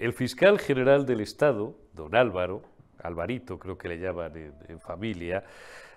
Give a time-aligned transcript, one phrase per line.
[0.00, 2.62] el fiscal general del Estado, don Álvaro,
[3.02, 4.32] Alvarito creo que le llaman
[4.66, 5.44] en, familia,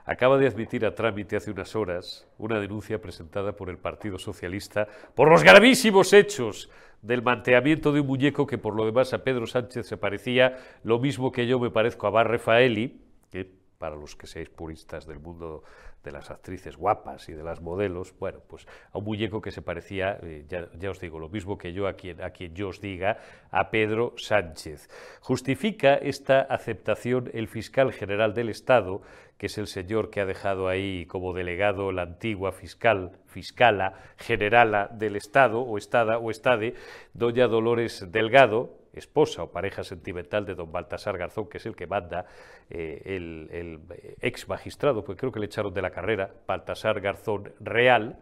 [0.05, 4.89] acaba de admitir a trámite hace unas horas una denuncia presentada por el Partido Socialista
[5.15, 6.69] por los gravísimos hechos
[7.01, 10.99] del manteamiento de un muñeco que por lo demás a Pedro Sánchez se parecía lo
[10.99, 12.99] mismo que yo me parezco a Bar Rafaeli,
[13.31, 15.63] que para los que seáis puristas del mundo
[16.03, 19.61] de las actrices guapas y de las modelos, bueno, pues a un muñeco que se
[19.61, 22.81] parecía, eh, ya, os digo, lo mismo que yo a quien, a quien yo os
[22.81, 23.17] diga,
[23.51, 24.89] a Pedro Sánchez.
[25.21, 29.01] Justifica esta aceptación el fiscal general del Estado,
[29.37, 34.89] que es el señor que ha dejado ahí como delegado la antigua fiscal, fiscala generala
[34.91, 36.75] del Estado, o Estada, o Estade,
[37.13, 41.87] doña Dolores Delgado, esposa o pareja sentimental de don Baltasar Garzón, que es el que
[41.87, 42.25] manda,
[42.69, 43.81] eh, el,
[44.21, 48.19] ex magistrado, pues creo que le echaron de la carrera, Baltasar Garzón Real,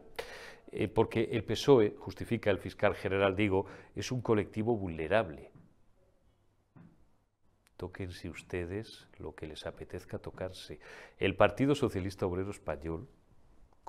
[0.72, 5.52] eh, porque el PSOE, justifica el fiscal general, digo, es un colectivo vulnerable.
[7.76, 10.80] Tóquense ustedes lo que les apetezca tocarse.
[11.18, 13.08] El Partido Socialista Obrero Español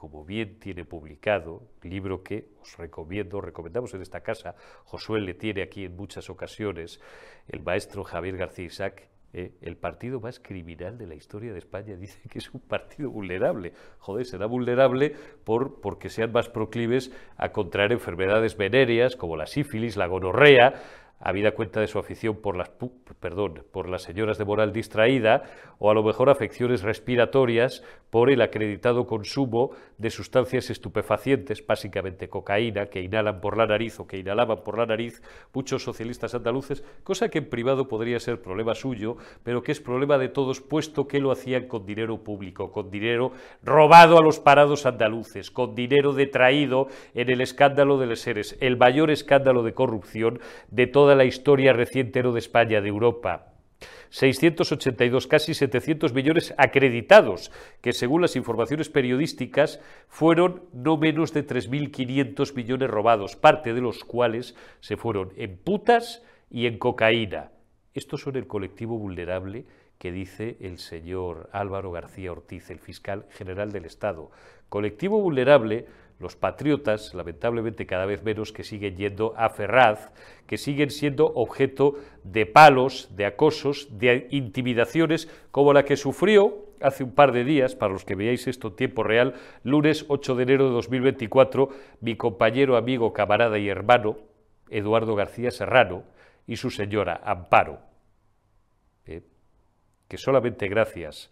[0.02, 5.62] como bien tiene publicado, libro que os recomiendo, recomendamos en esta casa, Josué le tiene
[5.62, 7.00] aquí en muchas ocasiones,
[7.46, 11.94] el maestro Javier García Isaac, eh, el partido más criminal de la historia de España
[12.00, 13.74] dice que es un partido vulnerable.
[13.98, 19.96] Joder, será vulnerable por, porque sean más proclives a contraer enfermedades venéreas como la sífilis,
[19.96, 20.82] la gonorrea,
[21.22, 22.70] habida cuenta de su afición por las,
[23.20, 25.44] perdón, por las señoras de moral distraída
[25.78, 32.86] o a lo mejor afecciones respiratorias por el acreditado consumo de sustancias estupefacientes, básicamente cocaína,
[32.86, 35.22] que inhalan por la nariz o que inhalaban por la nariz
[35.54, 40.18] muchos socialistas andaluces, cosa que en privado podría ser problema suyo, pero que es problema
[40.18, 44.84] de todos, puesto que lo hacían con dinero público, con dinero robado a los parados
[44.86, 50.40] andaluces, con dinero detraído en el escándalo de los seres, el mayor escándalo de corrupción
[50.70, 53.52] de toda la historia reciente de España, de Europa.
[54.10, 57.50] 682, casi 700 millones acreditados,
[57.80, 64.04] que según las informaciones periodísticas fueron no menos de 3.500 millones robados, parte de los
[64.04, 67.50] cuales se fueron en putas y en cocaína.
[67.94, 69.64] Estos son el colectivo vulnerable
[69.98, 74.30] que dice el señor Álvaro García Ortiz, el fiscal general del Estado.
[74.68, 75.86] Colectivo vulnerable
[76.18, 80.12] los patriotas, lamentablemente cada vez menos, que siguen yendo a Ferraz,
[80.46, 87.04] que siguen siendo objeto de palos, de acosos, de intimidaciones, como la que sufrió hace
[87.04, 90.42] un par de días, para los que veáis esto en tiempo real, lunes 8 de
[90.42, 91.68] enero de 2024,
[92.00, 94.18] mi compañero, amigo, camarada y hermano,
[94.70, 96.04] Eduardo García Serrano,
[96.46, 97.80] y su señora, Amparo,
[99.06, 99.22] eh,
[100.08, 101.30] que solamente gracias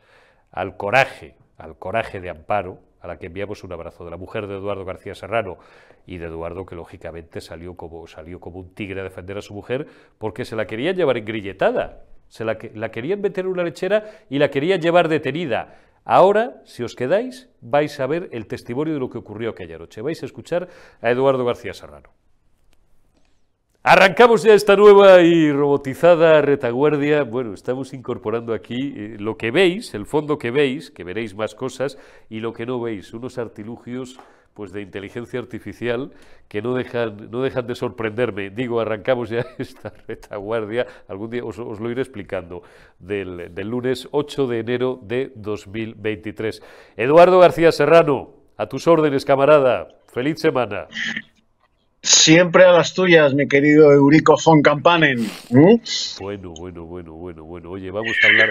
[0.50, 4.46] al coraje, al coraje de Amparo, a la que enviamos un abrazo, de la mujer
[4.46, 5.58] de Eduardo García Serrano
[6.06, 9.54] y de Eduardo que lógicamente salió como, salió como un tigre a defender a su
[9.54, 9.86] mujer
[10.18, 14.38] porque se la querían llevar engrilletada, se la, la querían meter en una lechera y
[14.38, 15.78] la querían llevar detenida.
[16.04, 20.00] Ahora, si os quedáis, vais a ver el testimonio de lo que ocurrió aquella noche.
[20.00, 20.68] Vais a escuchar
[21.02, 22.10] a Eduardo García Serrano.
[23.82, 27.22] Arrancamos ya esta nueva y robotizada retaguardia.
[27.22, 31.54] Bueno, estamos incorporando aquí eh, lo que veis, el fondo que veis, que veréis más
[31.54, 31.96] cosas,
[32.28, 34.20] y lo que no veis, unos artilugios
[34.52, 36.12] pues de inteligencia artificial
[36.46, 38.50] que no dejan, no dejan de sorprenderme.
[38.50, 42.62] Digo, arrancamos ya esta retaguardia, algún día os, lo iré explicando,
[42.98, 46.62] del, del lunes 8 de enero de 2023.
[46.98, 49.88] Eduardo García Serrano, a tus órdenes, camarada.
[50.08, 50.86] Feliz semana.
[52.02, 55.30] Siempre a las tuyas, mi querido Eurico von Campanen.
[56.18, 57.70] Bueno, bueno, bueno, bueno, bueno.
[57.70, 58.50] Oye, vamos a hablar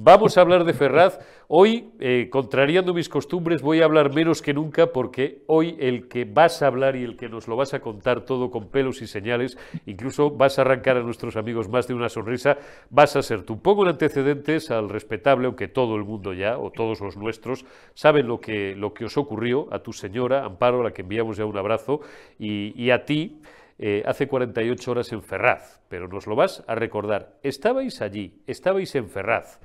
[0.00, 1.18] Vamos a hablar de Ferraz.
[1.48, 6.24] Hoy, eh, contrariando mis costumbres, voy a hablar menos que nunca porque hoy el que
[6.24, 9.08] vas a hablar y el que nos lo vas a contar todo con pelos y
[9.08, 12.58] señales, incluso vas a arrancar a nuestros amigos más de una sonrisa,
[12.90, 13.60] vas a ser tú.
[13.60, 18.28] Pongo en antecedentes al respetable, aunque todo el mundo ya, o todos los nuestros, saben
[18.28, 21.44] lo que, lo que os ocurrió, a tu señora, Amparo, a la que enviamos ya
[21.44, 22.02] un abrazo,
[22.38, 23.40] y a ti.
[23.80, 27.38] Eh, hace 48 horas en Ferraz, pero nos lo vas a recordar.
[27.44, 29.60] Estabais allí, estabais en Ferraz.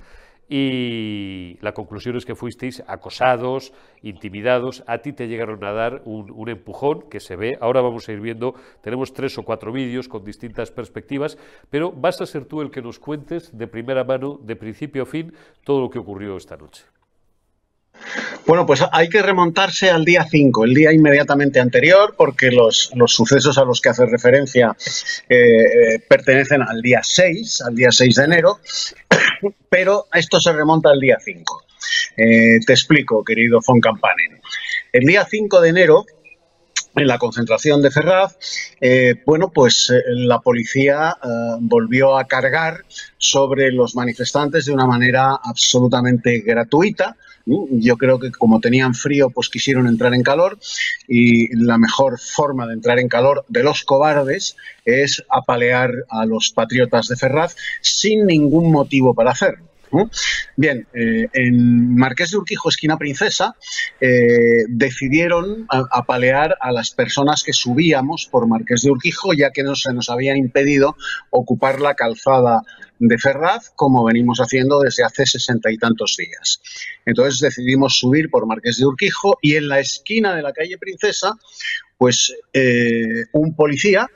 [0.48, 6.48] Y la conclusión es que fuisteis acosados, intimidados, a ti te llegaron a dar un,
[6.48, 10.24] empujón que se ve, ahora vamos a ir viendo, tenemos tres o cuatro vídeos con
[10.24, 11.38] distintas perspectivas,
[11.70, 15.06] pero vas a ser tú el que nos cuentes de primera mano, de principio a
[15.06, 15.32] fin,
[15.64, 16.84] todo lo que ocurrió esta noche.
[18.46, 23.56] Bueno, pues hay que remontarse al día 5, el día inmediatamente anterior, porque los, sucesos
[23.56, 24.76] a los que hace referencia
[25.28, 28.60] eh, eh, pertenecen al día 6, al día 6 de enero,
[29.70, 31.64] pero esto se remonta al día 5.
[32.16, 34.40] Eh, te explico, querido Von Campanen.
[34.92, 36.04] El día 5 de enero
[36.96, 38.36] en la concentración de Ferraz,
[39.26, 41.16] bueno, pues la policía
[41.58, 42.84] volvió a cargar
[43.18, 47.16] sobre los manifestantes de una manera absolutamente gratuita.
[47.46, 50.58] Yo creo que como tenían frío, pues quisieron entrar en calor
[51.06, 56.50] y la mejor forma de entrar en calor de los cobardes es apalear a los
[56.50, 59.73] patriotas de Ferraz sin ningún motivo para hacerlo.
[60.56, 63.54] Bien, eh, en Marqués de Urquijo, esquina Princesa,
[64.00, 69.74] eh, decidieron apalear a las personas que subíamos por Marqués de Urquijo, ya que no
[69.74, 70.96] se nos había impedido
[71.30, 72.62] ocupar la calzada
[72.98, 76.60] de Ferraz, como venimos haciendo desde hace sesenta y tantos días.
[77.04, 81.34] Entonces decidimos subir por Marqués de Urquijo y en la esquina de la calle Princesa,
[81.98, 84.08] pues eh, un policía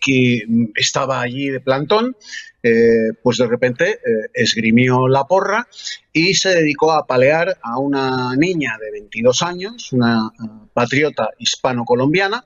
[0.00, 0.42] que
[0.74, 2.16] estaba allí de plantón,
[2.62, 5.68] eh, pues de repente eh, esgrimió la porra
[6.12, 12.44] y se dedicó a palear a una niña de 22 años, una eh, patriota hispano-colombiana,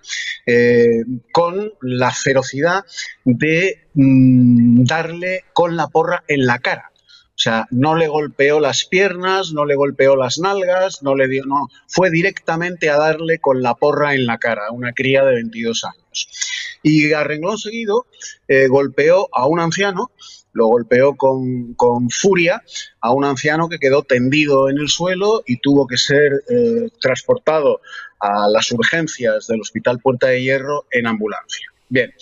[1.33, 2.85] con la ferocidad
[3.25, 6.93] de mm, darle con la porra en la cara.
[7.35, 11.45] O sea, no le golpeó las piernas, no le golpeó las nalgas, no le dio,
[11.47, 15.35] no, fue directamente a darle con la porra en la cara a una cría de
[15.35, 16.29] 22 años.
[16.83, 18.07] Y a renglón seguido
[18.49, 20.11] eh, golpeó a un anciano,
[20.53, 21.77] lo golpeó con,
[22.11, 22.63] furia
[23.01, 27.81] a un anciano que quedó tendido en el suelo y tuvo que ser eh, transportado
[28.21, 31.67] a las urgencias del Hospital Puerta de Hierro en ambulancia.
[31.89, 32.13] Bien,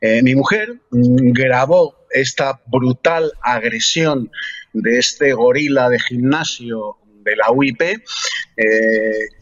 [0.00, 4.30] eh, mi mujer grabó esta brutal agresión
[4.72, 7.80] de este gorila de gimnasio de la UIP,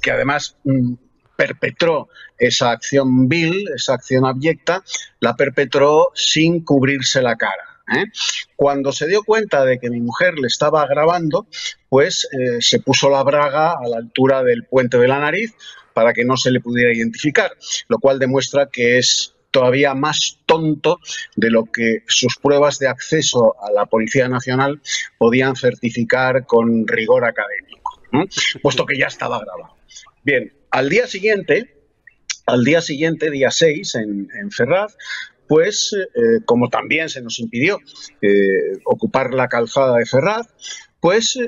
[0.01, 0.95] que además mm,
[1.37, 2.09] perpetró
[2.39, 4.83] esa acción vil, esa acción abyecta,
[5.21, 7.65] la perpetró sin cubrirse la cara.
[7.97, 8.07] ¿eh?
[8.57, 11.47] Cuando se dio cuenta de que mi mujer le estaba grabando,
[11.89, 15.55] pues eh, se puso la braga a la altura del puente de la nariz
[15.93, 17.53] para que no se le pudiera identificar,
[17.89, 20.99] lo cual demuestra que es todavía más tonto
[21.37, 24.83] de lo que sus pruebas de acceso a la Policía Nacional
[25.17, 28.01] podían certificar con rigor académico,
[28.63, 29.77] puesto que ya estaba grabado.
[30.25, 31.73] Bien, al día siguiente,
[32.47, 34.97] al día siguiente, día 6, en, Ferraz,
[35.47, 37.79] pues eh, como también se nos impidió
[38.21, 40.49] eh, ocupar la calzada de Ferraz,
[41.05, 41.39] pues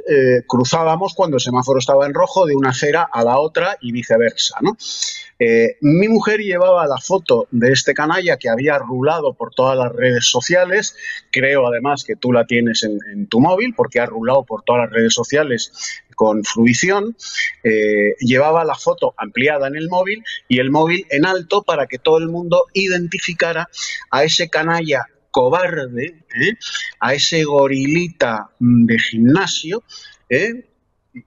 [0.47, 4.59] cruzábamos cuando el semáforo estaba en rojo de una acera a la otra y viceversa.
[5.39, 9.93] Eh, mi mujer llevaba la foto de este canalla que había rulado por todas las
[9.93, 10.95] redes sociales.
[11.31, 14.93] Creo además que tú la tienes en, tu móvil porque ha rulado por todas las
[14.93, 15.73] redes sociales
[16.15, 17.17] con fruición.
[17.65, 21.99] Eh, llevaba la foto ampliada en el móvil y el móvil en alto para que
[21.99, 23.69] todo el mundo identificara
[24.11, 25.07] a ese canalla
[25.37, 26.55] cobarde, ¿eh?
[26.99, 29.85] a ese gorilita de gimnasio,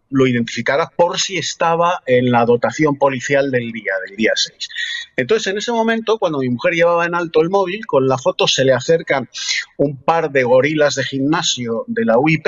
[0.09, 4.67] lo identificara por si estaba en la dotación policial del día, del día 6.
[5.15, 8.47] Entonces, en ese momento, cuando mi mujer llevaba en alto el móvil, con la foto
[8.47, 9.29] se le acercan
[9.77, 12.47] un par de gorilas de gimnasio de la UIP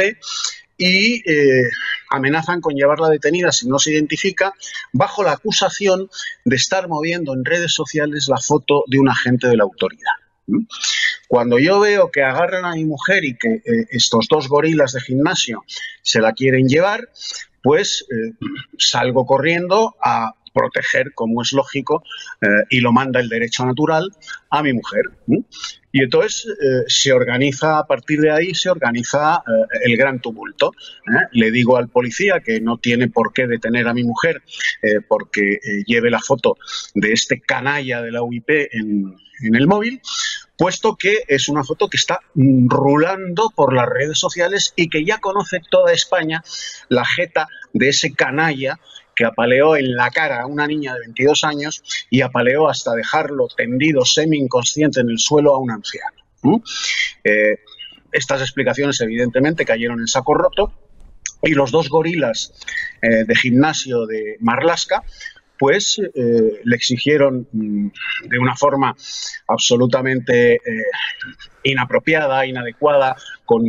[0.77, 1.69] y eh,
[2.09, 4.51] amenazan con llevarla detenida si no se identifica,
[4.93, 6.09] bajo la acusación
[6.43, 10.15] de estar moviendo en redes sociales la foto de un agente de la autoridad.
[11.31, 14.99] Cuando yo veo que agarran a mi mujer y que eh, estos dos gorilas de
[14.99, 15.63] gimnasio
[16.01, 17.07] se la quieren llevar,
[17.63, 18.33] pues eh,
[18.77, 22.03] salgo corriendo a proteger, como es lógico,
[22.41, 24.11] eh, y lo manda el derecho natural
[24.49, 25.03] a mi mujer.
[25.93, 26.47] Y entonces
[26.87, 29.41] se organiza, a partir de ahí se organiza
[29.85, 30.73] el gran tumulto.
[31.31, 34.41] Le digo al policía que no tiene por qué detener a mi mujer
[35.07, 36.57] porque lleve la foto
[36.95, 40.01] de este canalla de la UIP en, en el móvil,
[40.57, 45.17] puesto que es una foto que está rulando por las redes sociales y que ya
[45.19, 46.43] conoce toda España
[46.89, 48.79] la jeta de ese canalla
[49.15, 53.47] que apaleó en la cara a una niña de 22 años y apaleó hasta dejarlo
[53.47, 56.63] tendido semi-inconsciente en el suelo a un anciano.
[57.23, 57.59] Eh,
[58.11, 60.73] estas explicaciones evidentemente cayeron en saco roto
[61.43, 62.53] y los dos gorilas
[63.01, 65.03] eh, de gimnasio de Marlasca
[65.61, 67.87] pues le exigieron mm,
[68.29, 68.95] de una forma
[69.47, 70.59] absolutamente eh,
[71.61, 73.15] inapropiada, inadecuada,
[73.45, 73.61] con,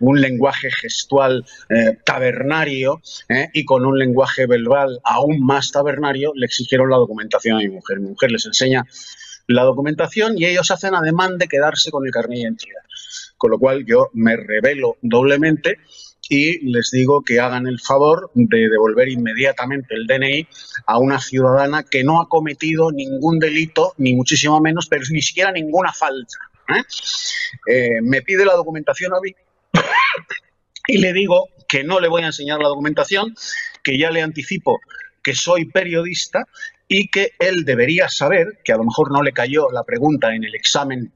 [0.00, 3.00] un lenguaje gestual eh, tabernario
[3.52, 8.00] y con un lenguaje verbal aún más tabernario, le exigieron la documentación a mi mujer.
[8.00, 8.84] Mi mujer les enseña
[9.46, 12.82] la documentación y ellos hacen ademán de quedarse con el carnet de identidad.
[13.36, 15.78] Con lo cual yo me revelo doblemente
[16.28, 20.48] y les digo que hagan el favor de devolver inmediatamente el DNI
[20.86, 25.52] a una ciudadana que no ha cometido ningún delito, ni muchísimo menos, pero ni siquiera
[25.52, 26.36] ninguna falta.
[26.68, 26.82] ¿eh?
[27.68, 29.34] Eh, me pide la documentación a mí
[30.88, 33.34] y le digo que no le voy a enseñar la documentación,
[33.82, 34.80] que ya le anticipo
[35.22, 36.44] que soy periodista
[36.88, 40.44] y que él debería saber, que a lo mejor no le cayó la pregunta en
[40.44, 41.12] el examen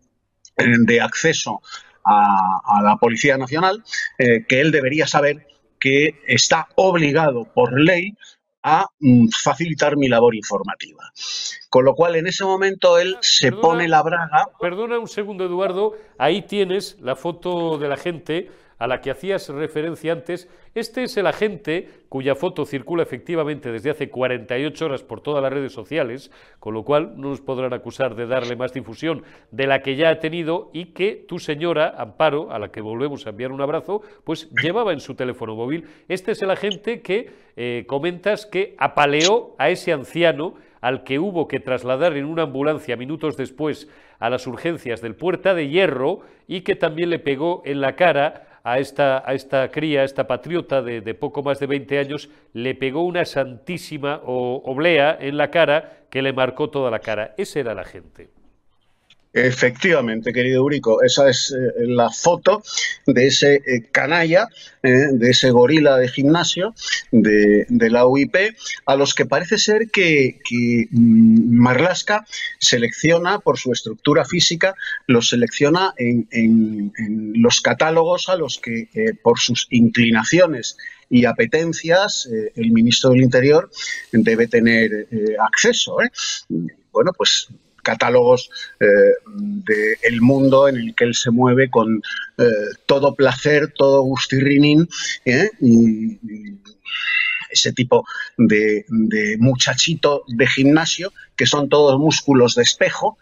[0.56, 1.62] de acceso
[2.04, 3.82] a, la Policía Nacional,
[4.18, 5.46] eh, que él debería saber
[5.78, 8.14] que está obligado por ley
[8.62, 11.10] a mm, facilitar mi labor informativa.
[11.70, 14.48] Con lo cual, en ese momento, él se pone la braga.
[14.60, 15.94] Perdona un segundo, Eduardo.
[16.18, 21.14] Ahí tienes la foto de la gente a la que hacías referencia antes, este es
[21.18, 26.30] el agente cuya foto circula efectivamente desde hace 48 horas por todas las redes sociales,
[26.58, 30.08] con lo cual no nos podrán acusar de darle más difusión de la que ya
[30.08, 34.00] ha tenido y que tu señora, Amparo, a la que volvemos a enviar un abrazo,
[34.24, 35.86] pues llevaba en su teléfono móvil.
[36.08, 41.48] Este es el agente que eh, comentas que apaleó a ese anciano al que hubo
[41.48, 46.62] que trasladar en una ambulancia minutos después a las urgencias del Puerta de Hierro y
[46.62, 50.82] que también le pegó en la cara a esta, a esta cría, a esta patriota
[50.82, 56.22] de, poco más de 20 años, le pegó una santísima oblea en la cara que
[56.22, 57.34] le marcó toda la cara.
[57.36, 58.39] Ese era la gente.
[59.32, 62.64] Efectivamente, querido Urico, esa es eh, la foto
[63.06, 64.48] de ese eh, canalla,
[64.82, 66.74] eh, de ese gorila de gimnasio
[67.12, 68.34] de, la UIP,
[68.86, 70.40] a los que parece ser que,
[70.90, 72.26] mm, Marlaska
[72.58, 74.74] selecciona por su estructura física,
[75.06, 76.92] los selecciona en,
[77.36, 78.88] los catálogos a los que
[79.22, 80.76] por sus inclinaciones
[81.08, 83.70] y apetencias el ministro del Interior
[84.12, 85.08] debe tener
[85.38, 85.96] acceso.
[86.92, 87.48] Bueno, pues
[87.82, 88.86] catálogos eh,
[89.36, 92.02] del mundo en el que él se mueve con
[92.38, 92.44] eh,
[92.86, 94.88] todo placer, todo gustirrinín,
[95.24, 95.50] ¿eh?
[95.60, 96.18] y,
[97.52, 98.04] ese tipo
[98.36, 98.84] de,
[99.40, 103.18] muchachito de gimnasio, que son todos músculos de espejo,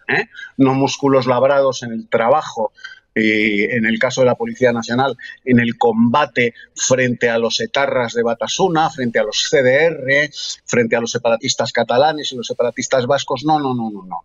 [0.58, 2.72] no músculos labrados en el trabajo
[3.18, 8.22] en el caso de la Policía Nacional, en el combate frente a los etarras de
[8.22, 10.30] Batasuna, frente a los CDR,
[10.64, 13.44] frente a los separatistas catalanes y los separatistas vascos.
[13.44, 14.24] No, no, no, no, no.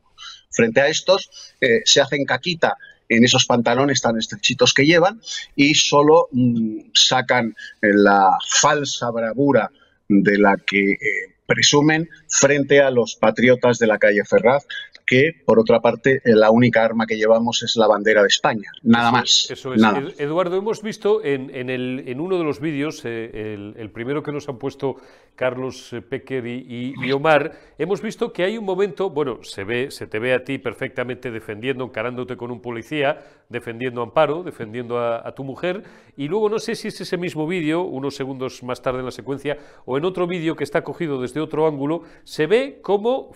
[0.54, 1.30] Frente a estos
[1.60, 2.78] eh, se hacen caquita
[3.10, 5.22] en esos pantalones tan estrechitos que llevan
[5.56, 9.72] y solo mm, sacan eh, la falsa bravura
[10.08, 10.98] de la que eh,
[11.46, 14.66] presumen frente a los patriotas de la calle Ferraz,
[15.06, 19.12] que por otra parte la única arma que llevamos es la bandera de España, nada
[19.12, 19.48] más.
[19.50, 19.82] Eso es.
[20.20, 24.48] Eduardo, hemos visto en, el, en, uno de los vídeos, eh, el, primero que nos
[24.48, 24.96] han puesto
[25.36, 30.08] Carlos eh, Pecker y, Omar, hemos visto que hay un momento, bueno, se ve, se
[30.08, 35.28] te ve a ti perfectamente defendiendo, encarándote con un policía, defendiendo a Amparo, defendiendo a,
[35.28, 35.84] a tu mujer,
[36.16, 39.12] y luego no sé si es ese mismo vídeo, unos segundos más tarde en la
[39.12, 43.32] secuencia, o en otro vídeo que está cogido desde otro ángulo, se ve cómo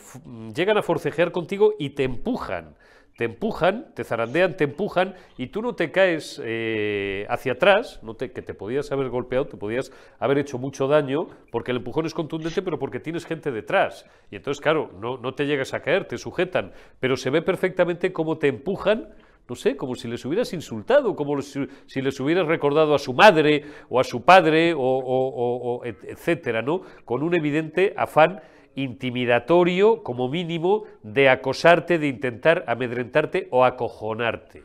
[0.55, 2.75] llegan a forcejear contigo y te empujan.
[3.17, 8.13] Te empujan, te zarandean, te empujan y tú no te caes eh, hacia atrás, no
[8.13, 12.05] te, que te podías haber golpeado, te podías haber hecho mucho daño, porque el empujón
[12.05, 14.05] es contundente, pero porque tienes gente detrás.
[14.29, 18.13] Y entonces, claro, no, no te llegas a caer, te sujetan, pero se ve perfectamente
[18.13, 19.09] cómo te empujan
[19.49, 23.63] no sé, como si les hubieras insultado, como si, les hubieras recordado a su madre
[23.89, 26.81] o a su padre, o, etcétera, ¿no?
[27.05, 28.41] Con un evidente afán
[28.77, 34.63] intimidatorio, como mínimo, de acosarte, de intentar amedrentarte o acojonarte.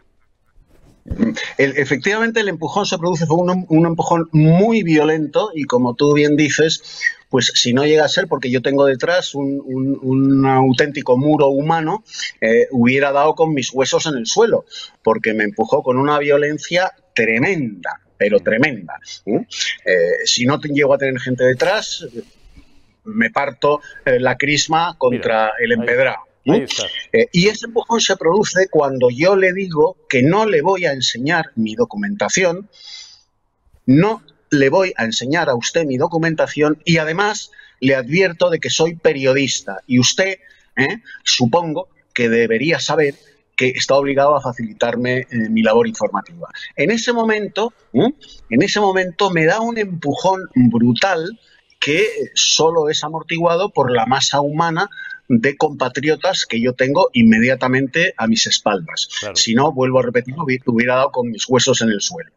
[1.58, 6.82] efectivamente, el empujón se produce, fue un, empujón muy violento y como tú bien dices,
[7.30, 12.04] pues si no llega a ser porque yo tengo detrás un, auténtico muro humano,
[12.40, 14.66] eh, hubiera dado con mis huesos en el suelo,
[15.02, 19.00] porque me empujó con una violencia tremenda, pero tremenda.
[19.24, 19.46] ¿eh?
[19.86, 22.06] Eh, si no llego a tener gente detrás,
[23.04, 26.20] me parto la crisma contra el empedrado.
[26.44, 31.46] y ese empujón se produce cuando yo le digo que no le voy a enseñar
[31.56, 32.68] mi documentación,
[33.86, 38.70] no le voy a enseñar a usted mi documentación y además le advierto de que
[38.70, 40.38] soy periodista y usted,
[40.76, 41.02] ¿eh?
[41.24, 43.14] supongo que debería saber
[43.56, 46.48] que está obligado a facilitarme eh, mi labor informativa.
[46.76, 48.12] En ese momento, ¿eh?
[48.50, 51.38] en ese momento me da un empujón brutal
[51.84, 54.88] que solo es amortiguado por la masa humana
[55.28, 59.08] de compatriotas que yo tengo inmediatamente a mis espaldas.
[59.34, 60.34] Si no, vuelvo a repetir,
[60.66, 62.30] hubiera dado con mis huesos en el suelo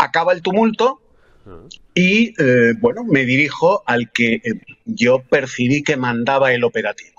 [0.00, 1.00] acaba el tumulto
[1.94, 4.40] y, eh, bueno, me dirijo al que eh,
[4.84, 7.16] yo percibí que mandaba el operativo.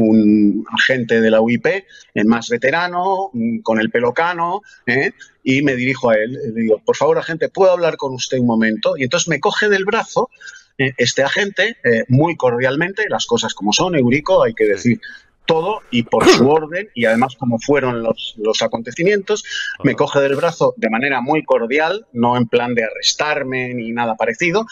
[0.00, 1.66] Un agente de la UIP,
[2.14, 5.12] el más veterano, mm, con el pelo cano, ¿eh?
[5.42, 6.32] y me dirijo a él.
[6.32, 8.96] Le digo, por favor, agente, ¿puedo hablar con usted un momento?
[8.96, 10.30] Y entonces me coge del brazo
[10.78, 11.76] este agente,
[12.06, 15.00] muy cordialmente, las cosas como son, Eurico, hay que decir
[15.48, 19.42] todo y por su orden y además como fueron los, los acontecimientos,
[19.82, 24.14] me coge del brazo de manera muy cordial, no en plan de arrestarme ni nada
[24.14, 24.66] parecido,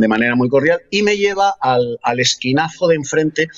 [0.00, 3.48] de manera muy cordial y me lleva al, esquinazo de enfrente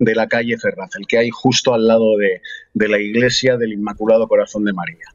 [0.00, 2.40] de la calle Ferraz, el que hay justo al lado de,
[2.88, 5.06] la iglesia del Inmaculado Corazón de María.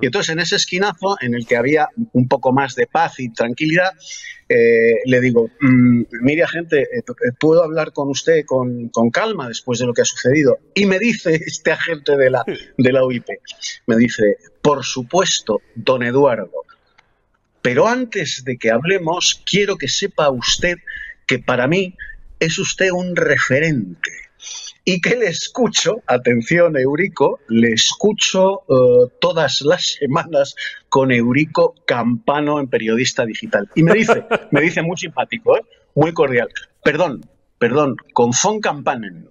[0.00, 3.32] Y entonces en ese esquinazo, en el que había un poco más de paz y
[3.32, 3.92] tranquilidad,
[4.48, 7.02] eh, le digo, mm, mire agente, eh,
[7.38, 10.58] ¿puedo hablar con usted con, calma después de lo que ha sucedido?
[10.74, 13.28] Y me dice este agente de la, de la UIP,
[13.86, 16.50] me dice, por supuesto, don Eduardo,
[17.62, 20.76] pero antes de que hablemos, quiero que sepa usted
[21.26, 21.96] que para mí
[22.40, 24.10] es usted un referente
[24.84, 30.56] y que le escucho, atención Eurico, le escucho eh, todas las semanas
[30.88, 33.70] con Eurico Campano en Periodista Digital.
[33.76, 35.62] Y me dice, me dice muy simpático, ¿eh?
[35.94, 36.48] muy cordial,
[36.82, 37.24] perdón,
[37.62, 39.28] perdón, con Fon Campanen.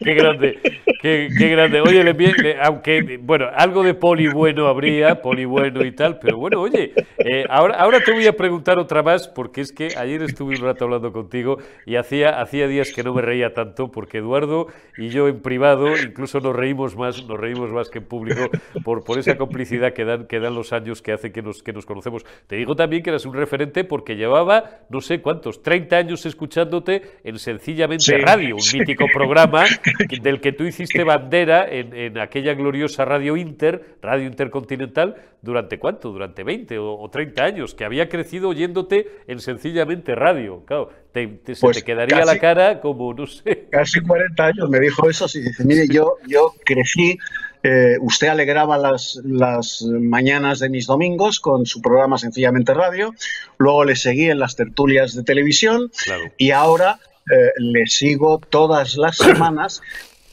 [0.00, 0.58] qué grande,
[1.00, 1.80] qué, grande.
[1.80, 6.60] Oye, le, aunque, bueno, algo de poli bueno habría, poli bueno y tal, pero bueno,
[6.60, 10.56] oye, eh, ahora, ahora te voy a preguntar otra más, porque es que ayer estuve
[10.56, 11.56] un rato hablando contigo
[11.86, 14.66] y hacía, hacía días que no me reía tanto, porque Eduardo
[14.98, 18.50] y yo en privado incluso nos reímos más, nos reímos más que en público
[18.84, 21.72] por, por esa complicidad que dan, que dan los años que hace que nos, que
[21.72, 22.26] nos conocemos.
[22.46, 27.02] Te digo también que eras un referente porque llevaba, no sé cuántos, 30 años escuchándote
[27.24, 29.64] en Sencillamente Radio, un mítico programa
[30.22, 36.10] del que tú hiciste bandera en, aquella gloriosa Radio Inter, Radio Intercontinental, ¿durante cuánto?
[36.10, 40.64] Durante 20 o, 30 años, que había crecido oyéndote en Sencillamente Radio.
[40.66, 43.66] Claro, te, se pues te quedaría la cara como, no sé.
[43.70, 47.18] Casi 40 años me dijo eso, sí, dice, mire, yo, yo crecí
[47.64, 53.14] eh, usted alegraba las, las, mañanas de mis domingos con su programa Sencillamente Radio,
[53.56, 55.90] luego le seguí en las tertulias de televisión
[56.36, 56.98] y ahora
[57.30, 59.80] eh, le sigo todas las semanas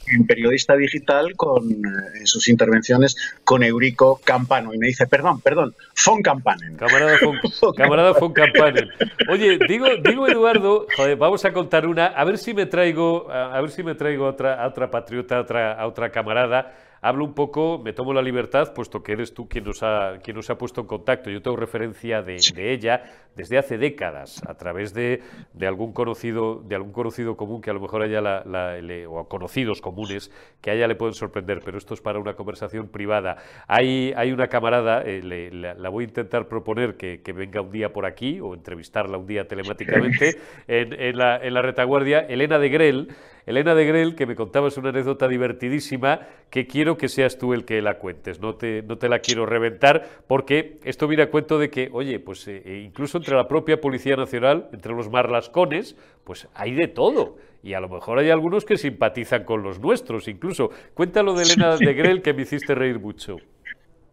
[0.08, 4.74] en periodista digital con eh, sus intervenciones con Eurico Campano.
[4.74, 7.38] Y me dice perdón perdón Fon Campanen camarada Fon,
[7.76, 8.90] camarada Fon Campanen
[9.30, 13.58] oye digo digo Eduardo joder, vamos a contar una a ver si me traigo a,
[13.58, 17.80] ver si me traigo otra a otra patriota otra a otra camarada hablo un poco,
[17.84, 20.80] me tomo la libertad, puesto que eres tú quien nos ha, quien nos ha puesto
[20.80, 21.30] en contacto.
[21.30, 23.02] Yo tengo referencia de, ella
[23.34, 25.20] desde hace décadas, a través de,
[25.52, 28.76] de, algún conocido, de algún conocido común que a lo mejor haya la,
[29.08, 32.88] o conocidos comunes que a ella le pueden sorprender, pero esto es para una conversación
[32.88, 33.36] privada.
[33.66, 37.92] Hay, hay una camarada, eh, la, voy a intentar proponer que, que, venga un día
[37.92, 40.36] por aquí o entrevistarla un día telemáticamente
[40.68, 43.08] en, en, la, en la retaguardia, Elena de Grel.
[43.44, 47.64] Elena de Grel, que me contabas una anécdota divertidísima, que quiero que seas tú el
[47.64, 51.58] que la cuentes, no te, no te la quiero reventar, porque esto viene a cuento
[51.58, 55.96] de que, oye, pues eh, eh, incluso entre la propia Policía Nacional, entre los marlascones,
[56.24, 57.36] pues hay de todo.
[57.62, 60.70] Y a lo mejor hay algunos que simpatizan con los nuestros, incluso.
[60.94, 63.36] Cuéntalo de Elena de Grel, que me hiciste reír mucho.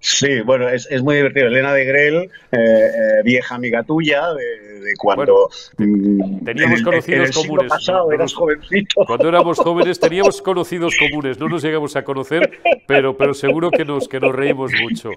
[0.01, 1.47] Sí, bueno, es, es, muy divertido.
[1.47, 2.89] Elena de Grel, eh, eh,
[3.23, 5.49] vieja amiga tuya, de, cuando.
[5.77, 7.69] Teníamos conocidos comunes.
[7.69, 9.05] Pasado, eras jovencito.
[9.05, 11.37] Cuando éramos jóvenes teníamos conocidos comunes.
[11.37, 12.49] No nos llegamos a conocer,
[12.87, 15.11] pero, pero seguro que nos, que nos reímos mucho.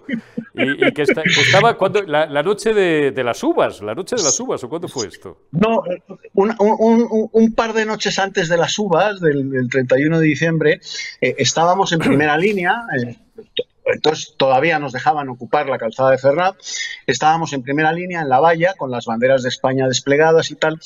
[0.54, 4.38] Y, que, estaba cuando la, la noche de, de, las uvas, la noche de las
[4.40, 5.38] uvas, ¿o cuándo fue esto?
[5.52, 5.84] No,
[6.34, 10.80] un, un, un par de noches antes de las uvas, del, 31 de diciembre,
[11.20, 12.82] eh, estábamos en primera línea
[13.84, 16.56] entonces todavía nos dejaban ocupar la calzada de Ferrat.
[17.06, 20.78] Estábamos en primera línea en la valla con las banderas de España desplegadas y tal.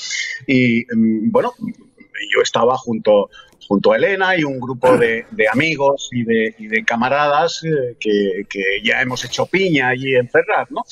[0.47, 3.31] Y mm, bueno, yo estaba junto,
[3.67, 9.25] junto a Elena y un grupo de, amigos y de, camaradas eh, que, ya hemos
[9.25, 10.85] hecho piña allí en Ferrat, ¿no?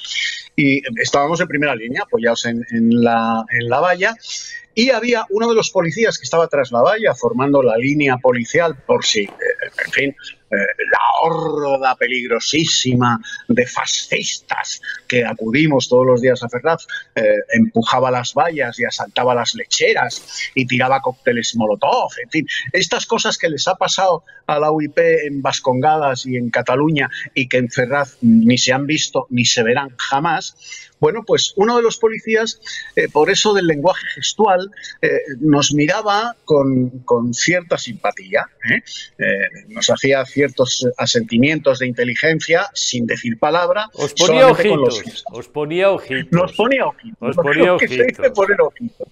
[0.56, 4.14] Y estábamos en primera línea, apoyados en, la, en la valla.
[4.74, 8.76] Y había uno de los policías que estaba tras la valla formando la línea policial
[8.86, 9.30] por si, eh,
[9.86, 10.16] en fin,
[10.54, 10.56] eh,
[10.90, 18.34] la horda peligrosísima de fascistas que acudimos todos los días a Ferraz, eh, empujaba las
[18.34, 23.66] vallas y asaltaba las lecheras y tiraba cócteles Molotov, en fin, estas cosas que les
[23.68, 28.58] ha pasado a la UIP en Vascongadas y en Cataluña y que en Ferraz ni
[28.58, 32.62] se han visto ni se verán jamás, bueno, pues uno de los policías,
[32.96, 34.70] eh, por eso del lenguaje gestual,
[35.02, 38.82] eh, nos miraba con, cierta simpatía, ¿eh?
[39.68, 43.90] nos hacía ciertos asentimientos de inteligencia sin decir palabra.
[43.92, 46.32] Os ponía ojitos, os ponía ojitos.
[46.32, 47.18] Nos ponía ojitos.
[47.20, 48.30] Os ponía ojitos.
[48.34, 49.08] poner ojitos.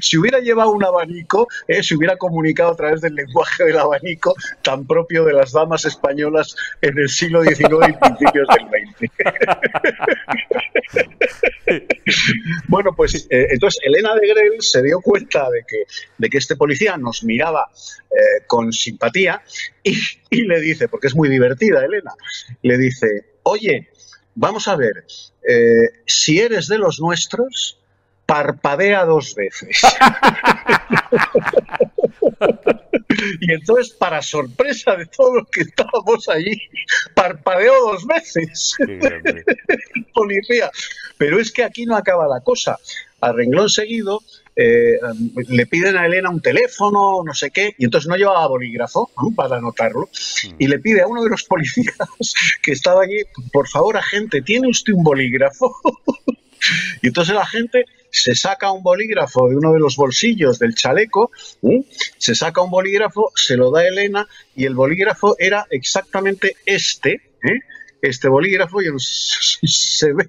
[0.00, 1.46] Si hubiera llevado un abanico,
[1.80, 6.56] se hubiera comunicado a través del lenguaje del abanico tan propio de las damas españolas
[6.82, 9.12] en el siglo XIX y principios del XX.
[12.68, 15.84] bueno, pues eh, entonces Elena de Grel se dio cuenta de que,
[16.18, 17.68] de que este policía nos miraba
[18.10, 19.42] eh, con simpatía
[19.82, 22.12] y, le dice, porque es muy divertida Elena,
[22.62, 23.06] le dice,
[23.42, 23.88] oye,
[24.34, 25.04] vamos a ver,
[25.48, 27.78] eh, si eres de los nuestros,
[28.26, 29.82] parpadea dos veces.
[33.40, 36.60] y entonces, para sorpresa de todos los que estábamos allí,
[37.14, 38.76] parpadeó dos veces.
[40.12, 40.70] Policía.
[41.18, 42.78] Pero es que aquí no acaba la cosa.
[43.20, 44.22] A renglón seguido,
[44.56, 44.98] eh,
[45.48, 49.56] le piden a Elena un teléfono, no sé qué, y entonces no llevaba bolígrafo para
[49.56, 50.08] anotarlo,
[50.58, 51.94] y le pide a uno de los policías
[52.62, 55.76] que estaba allí, por favor, agente, ¿tiene usted un bolígrafo?
[57.02, 61.30] y entonces la gente se saca un bolígrafo de uno de los bolsillos del chaleco,
[62.18, 67.60] se saca un bolígrafo, se lo da Elena, y el bolígrafo era exactamente este, ¿eh?
[68.02, 70.28] este bolígrafo, y se ve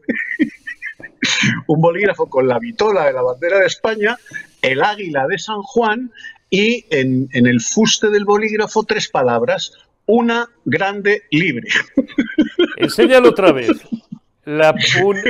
[1.68, 4.18] un bolígrafo con la vitola de la bandera de España,
[4.62, 6.12] el águila de San Juan
[6.50, 9.72] y en, el fuste del bolígrafo tres palabras,
[10.06, 11.68] una grande libre.
[12.78, 13.70] Enséñalo otra vez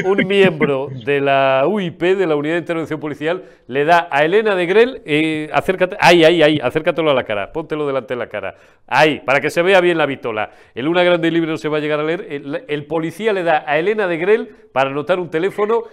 [0.06, 4.56] un, miembro de la UIP, de la Unidad de Intervención Policial, le da a Elena
[4.56, 8.28] de Grel, eh, acércate, ahí, ahí, ahí, acércatelo a la cara, póntelo delante de la
[8.28, 8.56] cara,
[8.88, 10.52] ahí, para que se vea bien la vitola.
[10.74, 13.34] El Una Grande y Libre no se va a llegar a leer, el, el policía
[13.34, 15.84] le da a Elena de Grel para anotar un teléfono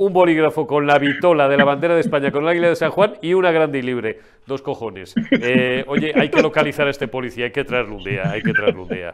[0.00, 2.90] un bolígrafo con la vitola de la bandera de España, con el águila de San
[2.90, 4.18] Juan y una grande y libre.
[4.46, 5.14] Dos cojones.
[5.30, 8.54] Eh, oye, hay que localizar a este policía, hay que traerlo un día, hay que
[8.54, 9.12] traerlo un día.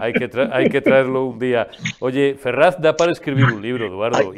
[0.00, 1.68] Hay que, hay que traerlo un día.
[2.00, 4.32] Oye, Ferraz da para escribir un libro, Eduardo.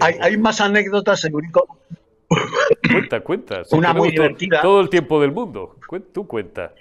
[0.00, 1.78] Hay, más anécdotas, Eurico.
[2.90, 3.62] Cuenta, cuenta.
[3.70, 4.62] una muy divertida.
[4.62, 5.78] Todo el tiempo del mundo.
[6.12, 6.72] Tú cuenta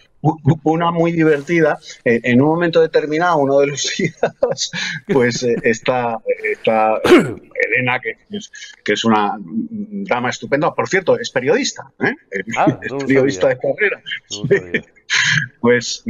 [0.63, 1.77] una muy divertida.
[2.03, 4.71] Eh, en un momento determinado, uno de los días,
[5.07, 8.51] pues eh, está, está Elena, que es,
[8.83, 10.73] que es, una dama estupenda.
[10.73, 12.13] Por cierto, es periodista, ¿eh?
[12.57, 14.01] Ah, es periodista de carrera.
[15.59, 16.03] pues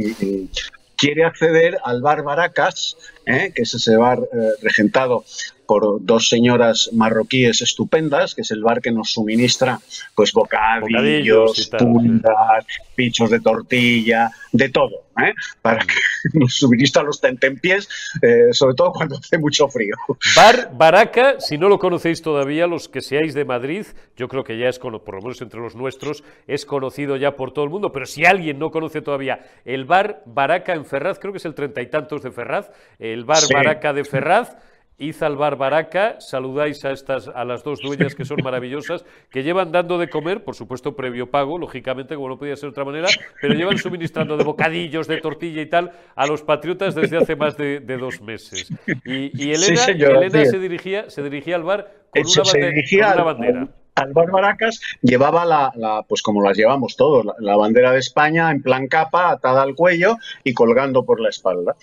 [0.96, 4.20] quiere acceder al bar Baracas, que es ese bar
[4.62, 5.24] regentado
[5.66, 9.80] por dos señoras marroquíes estupendas, que es el bar que nos suministra
[10.14, 15.34] pues bocadillos, puntas, pichos de tortilla, de todo, ¿eh?
[15.60, 15.94] para que
[16.38, 17.88] nos suministra los tentempiés,
[18.22, 19.96] eh, sobre todo cuando hace mucho frío.
[20.34, 23.86] Bar Baraca, si no lo conocéis todavía, los que seáis de Madrid,
[24.16, 27.52] yo creo que ya es, por lo menos entre los nuestros, es conocido ya por
[27.52, 31.32] todo el mundo, pero si alguien no conoce todavía el Bar Baraca en Ferraz, creo
[31.32, 32.70] que es el treinta y tantos de Ferraz,
[33.16, 34.56] el Bar Baraca de Ferraz,
[34.98, 39.98] Izalbar Baraca, saludáis a estas a las dos dueñas que son maravillosas, que llevan dando
[39.98, 43.08] de comer, por supuesto previo pago, lógicamente, como no podía ser de otra manera,
[43.40, 47.56] pero llevan suministrando de bocadillos, de tortilla y tal a los patriotas desde hace más
[47.56, 48.70] de, dos meses.
[49.04, 53.68] Y, Elena, se dirigía se dirigía al bar con una, bandera.
[53.94, 58.62] Al, bar Baracas llevaba la, pues como las llevamos todos, la bandera de España en
[58.62, 61.76] plan capa, atada al cuello y colgando por la espalda.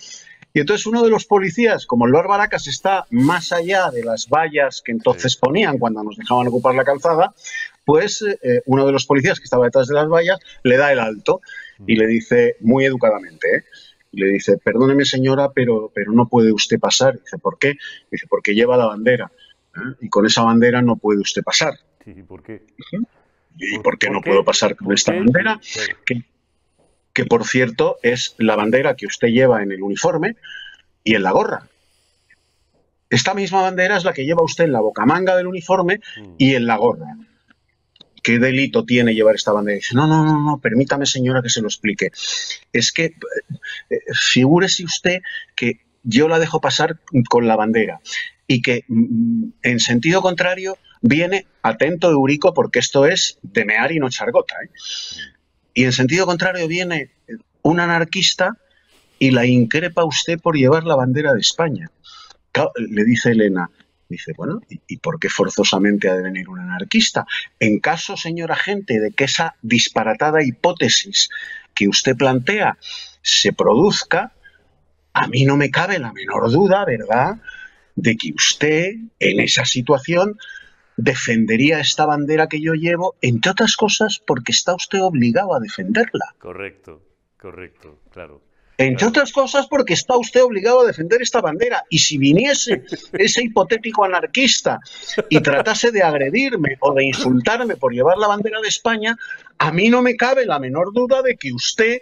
[0.54, 4.28] Y entonces uno de los policías, como el Lord Baracas está más allá de las
[4.28, 7.34] vallas que entonces ponían cuando nos dejaban ocupar la calzada,
[7.84, 11.00] pues eh, uno de los policías que estaba detrás de las vallas le da el
[11.00, 11.40] alto
[11.84, 13.64] y le dice muy educadamente, ¿eh?
[14.12, 17.18] y le dice, perdóneme señora, pero, pero no puede usted pasar.
[17.18, 17.74] Dice, ¿por qué?
[18.12, 19.32] Dice, porque lleva la bandera.
[19.74, 19.96] ¿eh?
[20.02, 21.74] Y con esa bandera no puede usted pasar.
[22.06, 22.62] ¿Y por qué?
[23.56, 25.60] ¿Y por, qué no puedo pasar con esta bandera?
[26.06, 26.22] que
[27.24, 30.36] por cierto es la bandera que usted lleva en el uniforme
[31.04, 31.68] y en la gorra.
[33.08, 36.34] Esta misma bandera es la que lleva usted en la bocamanga del uniforme mm.
[36.38, 37.16] y en la gorra.
[38.22, 39.76] ¿Qué delito tiene llevar esta bandera?
[39.76, 42.10] dice, no, no, no, no, permítame señora que se lo explique.
[42.72, 45.20] Es que eh, figúrese usted
[45.54, 46.98] que yo la dejo pasar
[47.28, 48.00] con la bandera
[48.46, 53.98] y que mm, en sentido contrario viene, atento Eurico, porque esto es de mear y
[53.98, 54.56] no chargota.
[54.64, 54.70] ¿eh?
[55.74, 57.10] Y en sentido contrario viene
[57.62, 58.56] un anarquista
[59.18, 61.90] y la increpa usted por llevar la bandera de España.
[62.76, 63.68] Le dice Elena,
[64.08, 67.26] dice, bueno, ¿y, por qué forzosamente ha de venir un anarquista?
[67.58, 71.28] En caso, señor agente, de que esa disparatada hipótesis
[71.74, 72.78] que usted plantea
[73.22, 74.32] se produzca,
[75.12, 77.36] a mí no me cabe la menor duda, ¿verdad?,
[77.96, 80.36] de que usted en esa situación
[80.96, 86.34] defendería esta bandera que yo llevo, entre otras cosas porque está usted obligado a defenderla.
[86.38, 87.02] Correcto,
[87.36, 88.42] correcto, claro.
[88.76, 91.84] Entre otras cosas porque está usted obligado a defender esta bandera.
[91.88, 94.80] Y si viniese ese hipotético anarquista
[95.28, 99.16] y tratase de agredirme o de insultarme por llevar la bandera de España,
[99.58, 101.98] a mí no me cabe la menor duda de que usted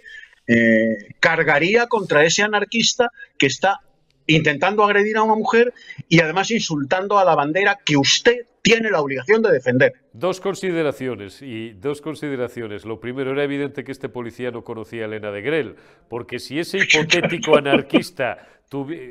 [0.47, 3.81] eh, cargaría contra ese anarquista que está
[4.27, 5.75] intentando agredir a una mujer
[6.09, 9.93] y además insultando a la bandera que usted tiene la obligación de defender.
[10.13, 12.85] Dos consideraciones y dos consideraciones.
[12.85, 15.77] Lo primero era evidente que este policía no conocía a Elena de Grel,
[16.09, 18.47] porque si ese hipotético anarquista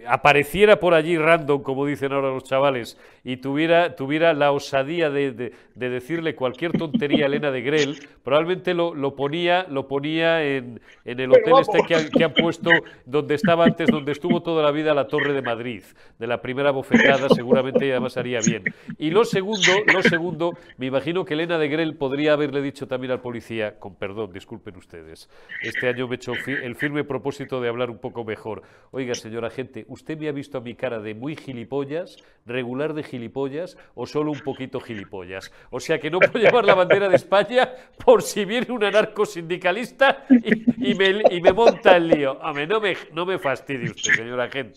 [0.07, 5.53] apareciera por allí random, como dicen ahora los chavales, y tuviera, tuviera la osadía de,
[5.75, 11.19] decirle cualquier tontería a Elena de Grel, probablemente lo, lo ponía, lo ponía en, en
[11.19, 12.71] el hotel este que, que, han puesto
[13.05, 15.83] donde estaba antes, donde estuvo toda la vida la Torre de Madrid,
[16.17, 18.63] de la primera bofetada, seguramente además haría bien.
[18.97, 23.11] Y lo segundo, lo segundo, me imagino que Elena de Grel podría haberle dicho también
[23.11, 25.29] al policía, con perdón, disculpen ustedes,
[25.61, 28.63] este año me he hecho el firme propósito de hablar un poco mejor.
[28.91, 33.03] Oiga, señora gente, ¿usted me ha visto a mi cara de muy gilipollas, regular de
[33.03, 35.51] gilipollas o solo un poquito gilipollas?
[35.69, 37.69] O sea que no puedo llevar la bandera de España
[38.03, 42.39] por si viene un anarcosindicalista y, y, me, y me monta el lío.
[42.67, 44.73] no me, no me fastidie usted, señora gente.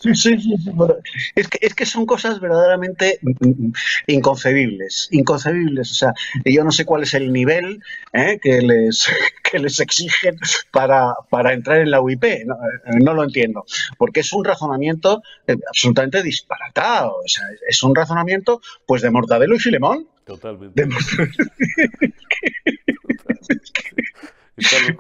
[1.34, 3.18] Es, que, es que son cosas verdaderamente
[4.06, 5.90] inconcebibles, inconcebibles.
[5.90, 7.80] O sea, yo no sé cuál es el nivel
[8.12, 8.38] ¿eh?
[8.42, 9.06] que, les,
[9.50, 10.36] que les exigen
[10.70, 12.24] para, para entrar en la UIP.
[12.46, 12.56] No,
[13.00, 13.64] no lo entiendo,
[13.98, 17.16] porque es un razonamiento razonamiento eh, absolutamente disparatado.
[17.24, 20.08] O sea, es un razonamiento pues de Mortadelo y Filemón.
[20.24, 20.88] Totalmente.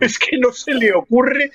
[0.00, 1.52] Es que no se le ocurre,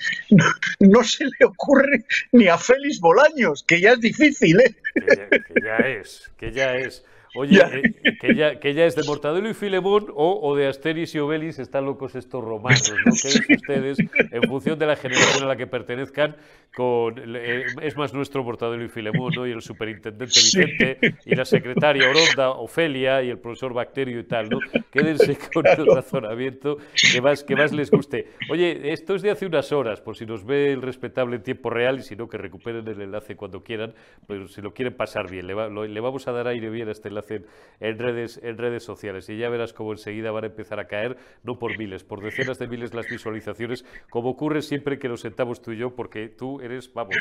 [0.80, 4.74] no, se le ocurre ni a Félix Bolaños, que ya es difícil, ¿eh?
[4.94, 7.04] que ya es, que ya es.
[7.34, 11.18] Oye, eh, que, ya, que ya es de Mortadelo y Filemón o, de Asteris y
[11.20, 13.12] Obelis, están locos estos romanos, ¿no?
[13.12, 13.98] ¿Qué dicen ustedes
[14.32, 16.36] en función de la generación a la que pertenezcan?
[16.74, 19.46] Con, eh, es más nuestro Mortadelo y Filemón, ¿no?
[19.46, 24.48] Y el superintendente Vicente y la secretaria Oronda, Ofelia y el profesor Bacterio y tal,
[24.48, 24.58] ¿no?
[24.90, 26.78] Quédense con el razonamiento
[27.12, 28.28] que más, que más les guste.
[28.50, 31.70] Oye, esto es de hace unas horas, por si nos ve el respetable en tiempo
[31.70, 33.94] real y si no, que recuperen el enlace cuando quieran,
[34.26, 37.08] pero si lo quieren pasar bien, le, le vamos a dar aire bien a este
[37.08, 37.19] enlace
[37.80, 39.28] en redes, en redes sociales.
[39.28, 42.58] Y ya verás cómo enseguida van a empezar a caer, no por miles, por decenas
[42.58, 46.60] de miles las visualizaciones, como ocurre siempre que nos sentamos tú y yo, porque tú
[46.60, 47.16] eres, vamos,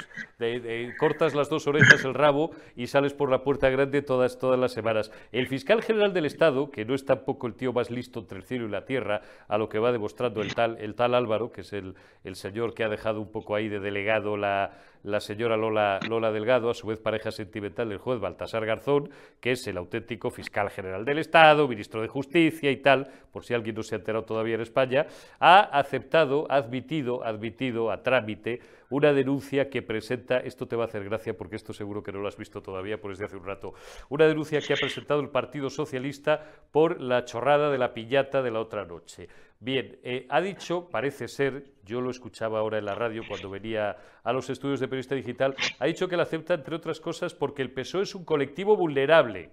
[1.00, 4.74] cortas las dos orejas, el rabo y sales por la puerta grande todas, todas las
[4.74, 5.12] semanas.
[5.32, 8.44] El fiscal general del Estado, que no es tampoco el tío más listo entre el
[8.44, 11.62] cielo y la tierra, a lo que va demostrando el tal, el tal Álvaro, que
[11.62, 15.56] es el, el señor que ha dejado un poco ahí de delegado la, la señora
[15.56, 19.10] Lola, Lola Delgado, a su vez pareja sentimental del juez Baltasar Garzón,
[19.40, 23.54] que es el auténtico fiscal general del Estado, ministro de Justicia y tal, por si
[23.54, 25.08] alguien no se ha enterado todavía en España,
[25.40, 28.60] ha aceptado, ha admitido, admitido a trámite
[28.90, 32.20] una denuncia que presenta, esto te va a hacer gracia porque esto seguro que no
[32.20, 33.74] lo has visto todavía por desde hace un rato,
[34.10, 38.52] una denuncia que ha presentado el Partido Socialista por la chorrada de la piñata de
[38.52, 39.28] la otra noche.
[39.60, 43.98] Bien, eh, ha dicho, parece ser, yo lo escuchaba ahora en la radio cuando venía
[44.24, 47.62] a los estudios de periodista digital, ha dicho que la acepta, entre otras cosas, porque
[47.62, 49.50] el PSOE es un colectivo vulnerable.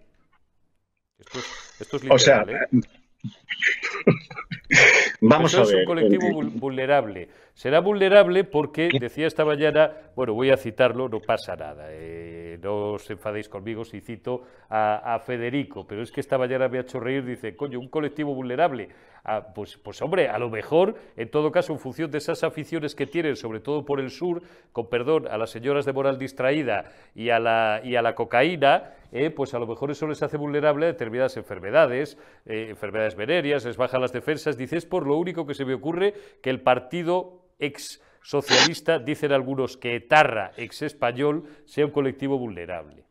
[1.19, 2.81] Esto es, literal, o sea, ¿eh?
[5.21, 5.67] Vamos a ver.
[5.67, 7.29] Es un colectivo vulnerable.
[7.57, 12.93] Será vulnerable porque, decía esta mañana, bueno, voy a citarlo, no pasa nada, eh, no
[12.93, 17.01] os enfadéis conmigo si cito a, Federico, pero es que esta mañana me ha hecho
[17.01, 18.91] reír, dice, coño, un colectivo vulnerable.
[19.25, 22.95] Ah, pues, pues hombre, a lo mejor, en todo caso, en función de esas aficiones
[22.95, 26.85] que tienen, sobre todo por el sur, con perdón, a las señoras de moral distraída
[27.15, 30.37] y a la, y a la cocaína, eh, pues a lo mejor eso les hace
[30.37, 34.59] vulnerable a determinadas enfermedades, eh, enfermedades venéreas, les bajan las defensas.
[34.59, 39.33] Dice, es por lo único que se me ocurre que el partido ex socialista, dicen
[39.33, 43.05] algunos que Etarra, ex español, sea un colectivo vulnerable.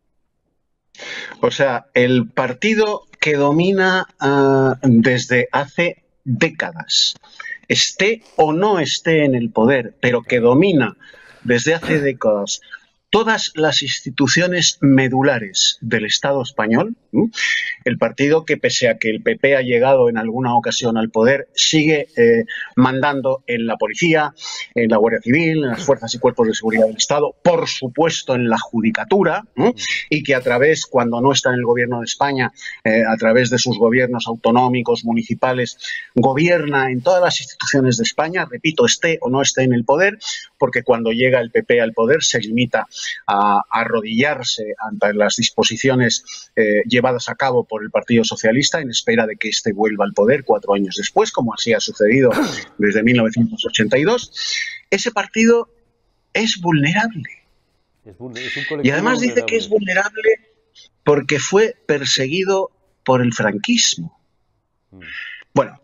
[1.42, 7.16] O sea, el partido que domina ah, desde hace décadas,
[7.68, 10.96] esté o no esté en el poder, pero que domina
[11.44, 12.62] desde hace décadas
[13.10, 16.96] todas las instituciones medulares del Estado español,
[17.86, 21.48] el partido que pese a que el PP ha llegado en alguna ocasión al poder,
[21.54, 24.34] sigue eh, mandando en la policía,
[24.74, 28.36] en la Guardia Civil, en las fuerzas y cuerpos de seguridad del Estado, por supuesto
[28.36, 29.44] en la judicatura,
[30.10, 32.52] y que a través, cuando no está en el gobierno de España,
[32.84, 35.78] eh, a través de sus gobiernos autonómicos, municipales,
[36.14, 40.18] gobierna en todas las instituciones de España, repito, esté o no esté en el poder,
[40.58, 42.88] porque cuando llega el PP al poder se limita
[43.28, 49.26] a, arrodillarse ante las disposiciones eh, llevadas a cabo por el Partido Socialista en espera
[49.26, 52.32] de que éste vuelva al poder cuatro años después, como así ha sucedido
[52.78, 54.32] desde 1982,
[54.90, 55.70] ese partido
[56.34, 57.30] es vulnerable.
[58.84, 60.40] y además dice que es vulnerable
[61.04, 62.72] porque fue perseguido
[63.04, 64.20] por el franquismo.
[64.92, 65.00] Mm.
[65.54, 65.80] Bueno,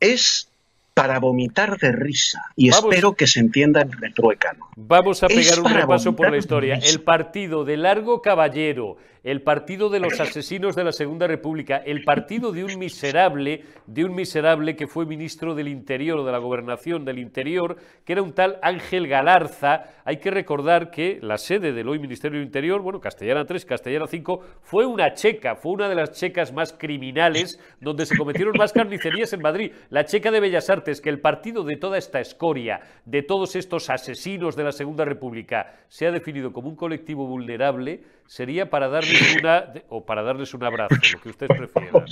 [0.00, 0.48] es
[0.94, 2.40] para vomitar de risa.
[2.56, 4.68] Y espero que se entienda en retruécano.
[4.76, 6.76] Vamos a pegar un repaso por la historia.
[6.76, 12.04] El partido de Largo Caballero, el partido de los asesinos de la Segunda República, el
[12.04, 16.38] partido de un miserable, de un miserable que fue ministro del Interior o de la
[16.38, 19.84] Gobernación del Interior, que era un tal Ángel Galarza.
[20.04, 24.06] Hay que recordar que la sede del hoy Ministerio del Interior, bueno, Castellana 3, Castellana
[24.06, 28.74] 5, fue una checa, fue una de las checas más criminales donde se cometieron más
[28.74, 29.72] carnicerías en Madrid.
[29.88, 33.88] La checa de Bellas Artes, que el partido de toda esta escoria, de todos estos
[33.88, 39.36] asesinos de la Segunda República, se ha definido como un colectivo vulnerable, sería para darles
[39.36, 42.04] una o para darles un abrazo, lo que usted prefiera.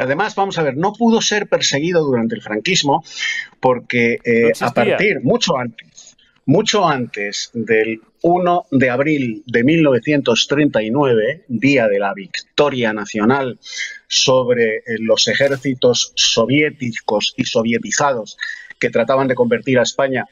[0.00, 3.04] Además, vamos a ver, no pudo ser perseguido durante el franquismo
[3.60, 6.16] porque eh, a partir, mucho antes,
[6.46, 13.58] mucho antes del 1 de abril de 1939, día de la victoria nacional
[14.06, 18.36] sobre eh, los ejércitos soviéticos y sovietizados
[18.82, 20.26] que trataban de convertir a España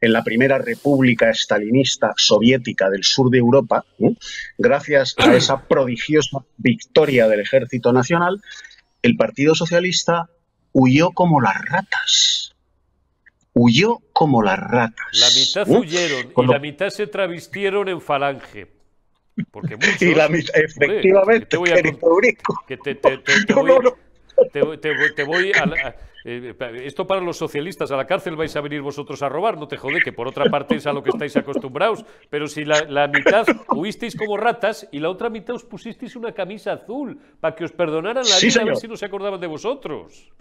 [0.00, 3.84] en la primera república estalinista soviética del sur de Europa,
[4.56, 8.40] gracias a esa prodigiosa victoria del Ejército Nacional,
[9.02, 10.30] el Partido Socialista
[10.70, 12.54] huyó como las ratas.
[13.54, 15.06] Huyó como las ratas.
[15.12, 18.68] La mitad huyeron y la mitad se travistieron en falange.
[19.50, 23.72] Porque muchos, y la mitad, efectivamente, te voy a, que te, te, te, voy
[25.54, 25.94] a,
[26.24, 29.68] eh, esto para los socialistas, a la cárcel vais a venir vosotros a robar, no
[29.68, 33.06] te jode, que por otra parte es a lo que estáis acostumbrados, pero si la,
[33.06, 37.64] mitad huisteis como ratas y la otra mitad os pusisteis una camisa azul para que
[37.64, 40.32] os perdonaran la vida, a ver si no se acordaban de vosotros.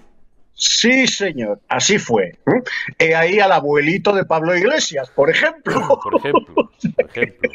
[0.58, 2.40] Sí, señor, así fue.
[2.98, 6.00] He ahí al abuelito de Pablo Iglesias, por ejemplo.
[6.02, 7.52] Por ejemplo, por ejemplo.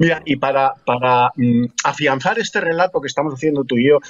[0.00, 4.00] Mira, y para, para mm, afianzar este relato que estamos haciendo tú y yo,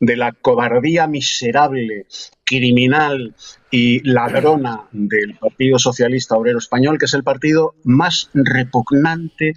[0.00, 2.06] de la cobardía miserable,
[2.44, 3.34] criminal
[3.70, 9.54] y ladrona del Partido Socialista Obrero Español, que es el partido más repugnante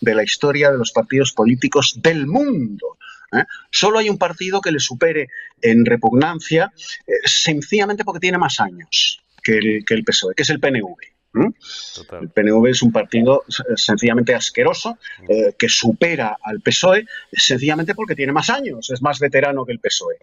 [0.00, 2.98] de la historia de los partidos políticos del mundo.
[3.32, 3.44] ¿eh?
[3.70, 5.28] Solo hay un partido que le supere
[5.62, 6.72] en repugnancia,
[7.06, 11.13] eh, sencillamente porque tiene más años que el, que el PSOE, que es el PNV.
[11.34, 13.44] El PNV es un partido
[13.74, 19.64] sencillamente asqueroso eh, que supera al PSOE sencillamente porque tiene más años, es más veterano
[19.64, 20.16] que el PSOE.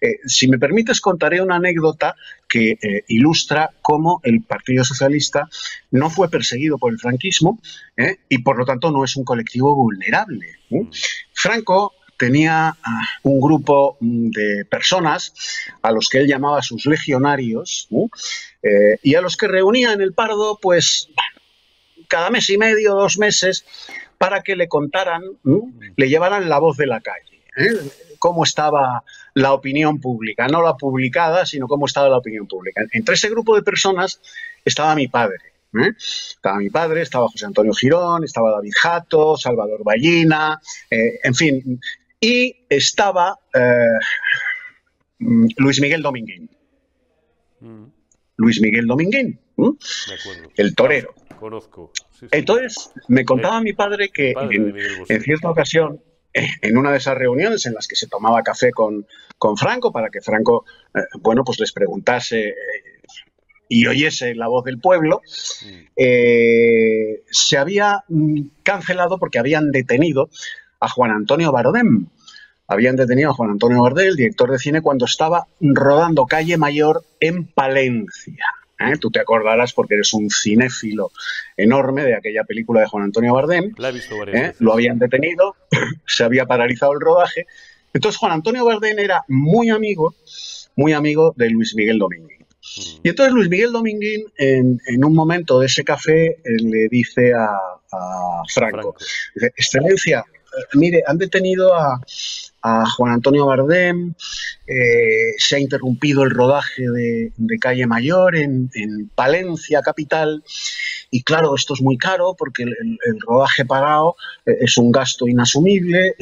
[0.00, 2.16] Eh, si me permites, contaré una anécdota
[2.48, 5.48] que eh, ilustra cómo el Partido Socialista
[5.90, 7.60] no fue perseguido por el franquismo
[8.28, 10.46] y por lo tanto no es un colectivo vulnerable.
[10.70, 10.88] Mm.
[11.32, 15.32] Franco tenía ah, un grupo mm, de personas
[15.82, 17.88] a los que él llamaba sus legionarios
[18.62, 21.08] eh, y a los que reunía en el Pardo, pues
[22.08, 23.64] cada mes y medio, dos meses,
[24.18, 25.22] para que le contaran,
[25.96, 27.42] le llevaran la voz de la calle.
[27.56, 27.68] ¿eh?
[28.18, 32.82] cómo estaba la opinión pública, no la publicada, sino cómo estaba la opinión pública.
[32.92, 34.18] Entre ese grupo de personas
[34.64, 35.40] estaba mi padre.
[35.74, 35.92] ¿eh?
[35.98, 41.80] Estaba mi padre, estaba José Antonio Girón, estaba David Jato, Salvador Ballina, en fin,
[42.24, 43.38] y estaba
[45.18, 46.50] mm, Luis Miguel Dominguín.
[47.60, 47.84] Mm.
[48.36, 49.38] Luis Miguel Dominguín,
[50.56, 51.14] el torero.
[51.38, 51.92] Conozco.
[52.30, 56.00] Entonces, me contaba mi padre que en, cierta ocasión,
[56.32, 59.06] eh, en una de esas reuniones en las que se tomaba café con,
[59.38, 62.54] con Franco, para que Franco, eh, bueno, pues les preguntase eh,
[63.68, 66.02] y oyese la voz del pueblo, mm.
[67.30, 68.04] se había
[68.62, 70.30] cancelado porque habían detenido
[70.80, 72.06] a Juan Antonio Barodem,
[72.66, 77.46] habían detenido a Juan Antonio Bardel, director de cine, cuando estaba rodando Calle Mayor en
[77.46, 78.46] Palencia.
[78.80, 78.96] ¿eh?
[79.00, 81.10] Tú te acordarás porque eres un cinéfilo
[81.56, 83.74] enorme de aquella película de Juan Antonio Bardem.
[83.78, 84.56] La he visto varias ¿eh?
[84.58, 85.56] Lo habían detenido,
[86.06, 87.46] se había paralizado el rodaje.
[87.92, 90.14] Entonces Juan Antonio Bardem era muy amigo,
[90.76, 92.38] muy amigo de Luis Miguel Domínguez.
[92.40, 93.00] Mm.
[93.04, 97.58] Y entonces Luis Miguel Dominguín, en, un momento de ese café, eh, le dice a,
[98.52, 98.96] Franco,
[99.34, 100.24] Dice, Excelencia,
[100.72, 102.00] mire, han detenido a,
[102.64, 104.14] a Juan Antonio Bardem,
[104.66, 108.70] eh, se ha interrumpido el rodaje de, Calle Mayor en,
[109.14, 110.42] Palencia, capital,
[111.10, 116.14] y claro, esto es muy caro porque el, rodaje pagado eh, es un gasto inasumible.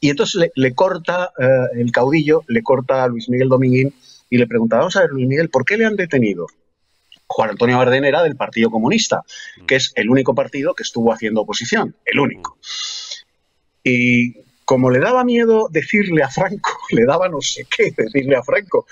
[0.00, 3.94] Y entonces le, corta eh, el caudillo, le corta a Luis Miguel Dominguín
[4.30, 6.46] y le pregunta, vamos a ver, Luis Miguel, ¿por qué le han detenido?
[7.26, 9.22] Juan Antonio Bardem era del Partido Comunista,
[9.66, 12.56] que es el único partido que estuvo haciendo oposición, el único.
[13.84, 18.44] Y como le daba miedo decirle a Franco, le daba no sé qué decirle a
[18.44, 18.86] Franco,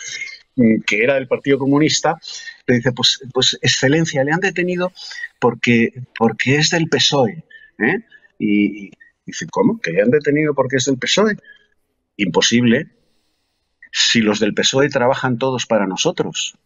[0.57, 2.18] mm, que era del Partido Comunista,
[2.66, 4.93] le dice, pues, pues excelencia, le han detenido
[5.39, 7.45] porque, porque es del PSOE.
[7.79, 8.01] ¿eh?
[8.41, 8.91] Y,
[9.24, 9.79] dice, ¿cómo?
[9.81, 11.37] ¿Que le han detenido porque es del PSOE?
[12.16, 12.89] Imposible.
[13.93, 16.59] Si los del PSOE trabajan todos para nosotros.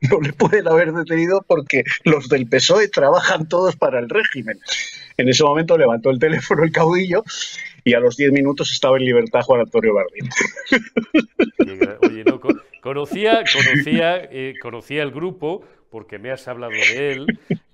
[0.00, 4.58] No le pueden haber detenido porque los del PSOE trabajan todos para el régimen.
[5.16, 7.24] En ese momento levantó el teléfono el caudillo
[7.84, 10.28] y a los 10 minutos estaba en libertad Juan Antonio Bardín.
[12.02, 12.40] Oye, no,
[12.80, 17.26] conocía, conocía, eh, conocía el grupo porque me has hablado de él,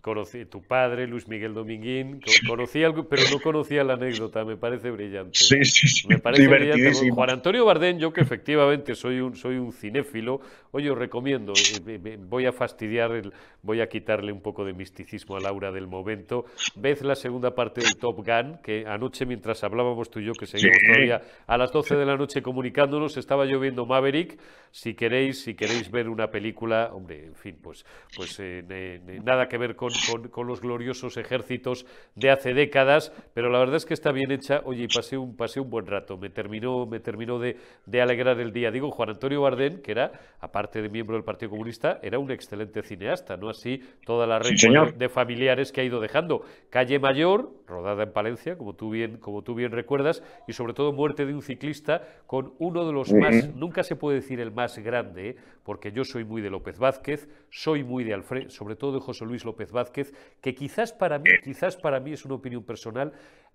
[0.05, 4.90] conocí tu padre, Luis Miguel Dominguín, conocí algo, pero no conocía la anécdota, me parece
[4.90, 5.38] brillante.
[5.38, 6.07] Sí, sí, sí.
[6.07, 7.11] Me parece brillante.
[7.11, 10.42] Juan Antonio Bardén, yo que efectivamente soy un, soy un cinéfilo,
[10.72, 11.55] oye, os recomiendo,
[11.86, 13.32] eh, voy a fastidiar, el,
[13.62, 16.44] voy a quitarle un poco de misticismo a Laura del momento.
[16.76, 20.44] Ved la segunda parte del Top Gun, que anoche mientras hablábamos tú y yo, que
[20.44, 24.38] seguimos todavía a las 12 de la noche comunicándonos, estaba lloviendo Maverick.
[24.70, 29.57] Si queréis, si queréis ver una película, hombre, en fin, pues, pues eh, nada que
[29.57, 29.93] ver con
[30.30, 34.61] con, los gloriosos ejércitos de hace décadas, pero la verdad es que está bien hecha.
[34.64, 37.57] Oye, pasé un, pasé un buen rato, me terminó, me terminó de,
[38.01, 38.70] alegrar el día.
[38.70, 42.82] Digo, Juan Antonio Bardén, que era, aparte de miembro del Partido Comunista, era un excelente
[42.82, 43.49] cineasta, ¿no?
[43.49, 44.55] Así toda la red
[44.97, 46.45] de, familiares que ha ido dejando.
[46.70, 50.92] Calle Mayor, rodada en Palencia, como tú bien, como tú bien recuerdas, y sobre todo
[50.92, 54.78] muerte de un ciclista con uno de los más, nunca se puede decir el más
[54.78, 55.36] grande, ¿eh?
[55.62, 59.24] porque yo soy muy de López Vázquez, soy muy de Alfredo, sobre todo de José
[59.24, 63.12] Luis López Vázquez, que quizás para mí, quizás para mí es una opinión personal,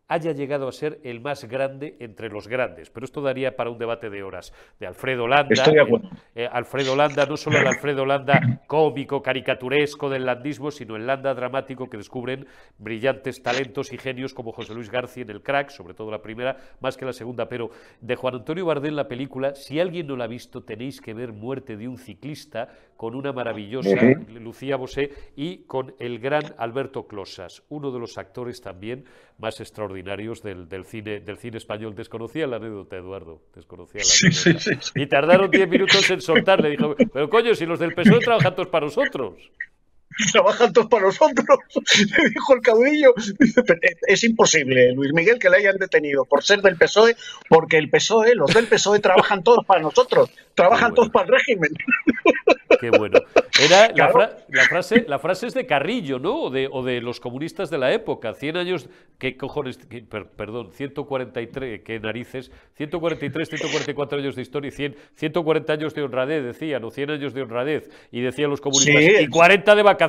[0.09, 2.89] haya llegado a ser el más grande entre los grandes.
[2.89, 4.51] Pero esto daría para un debate de horas.
[4.79, 5.63] De Alfredo Landa.
[5.63, 11.05] Eh, eh, Alfredo Landa, no solo el Alfredo Landa cómico, caricaturesco del landismo, sino el
[11.05, 12.47] Landa dramático que descubren
[12.79, 16.57] brillantes talentos y genios como José Luis García en El Crack, sobre todo la primera,
[16.81, 17.47] más que la segunda.
[17.47, 17.69] Pero
[18.01, 21.33] de Juan Antonio Bardén, la película, si alguien no la ha visto, tenéis que ver
[21.33, 22.69] Muerte de un ciclista
[22.99, 23.95] con una maravillosa
[24.27, 29.05] Lucía Bosé y con el gran Alberto Closas, uno de los actores también
[29.37, 31.95] más extraordinarios del, cine, del cine español.
[31.95, 34.91] Desconocía la anécdota, Eduardo, desconocía la anécdota.
[34.95, 36.71] y tardaron 10 minutos en soltarle.
[36.71, 39.49] Dijo, pero coño, si los del PSOE trabajan todos para nosotros
[40.31, 41.45] trabajan todos para nosotros,
[42.17, 43.13] le dijo el caudillo.
[44.07, 47.15] Es imposible, Luis Miguel, que le hayan detenido por ser del PSOE,
[47.47, 51.71] porque el PSOE, los del PSOE trabajan todos para nosotros, trabajan todos para el régimen.
[52.79, 53.19] Qué bueno.
[53.59, 54.09] Era la,
[54.63, 56.43] frase, la frase es de Carrillo, ¿no?
[56.43, 58.33] O de, o de los comunistas de la época.
[58.33, 59.77] 100 años, ¿qué cojones?
[60.37, 62.51] perdón, 143, qué narices.
[62.75, 67.33] 143, 144 años de historia y 100, 140 años de honradez, decían, o 100 años
[67.33, 67.89] de honradez.
[68.11, 70.08] Y decían los comunistas, y 40 de vacaciones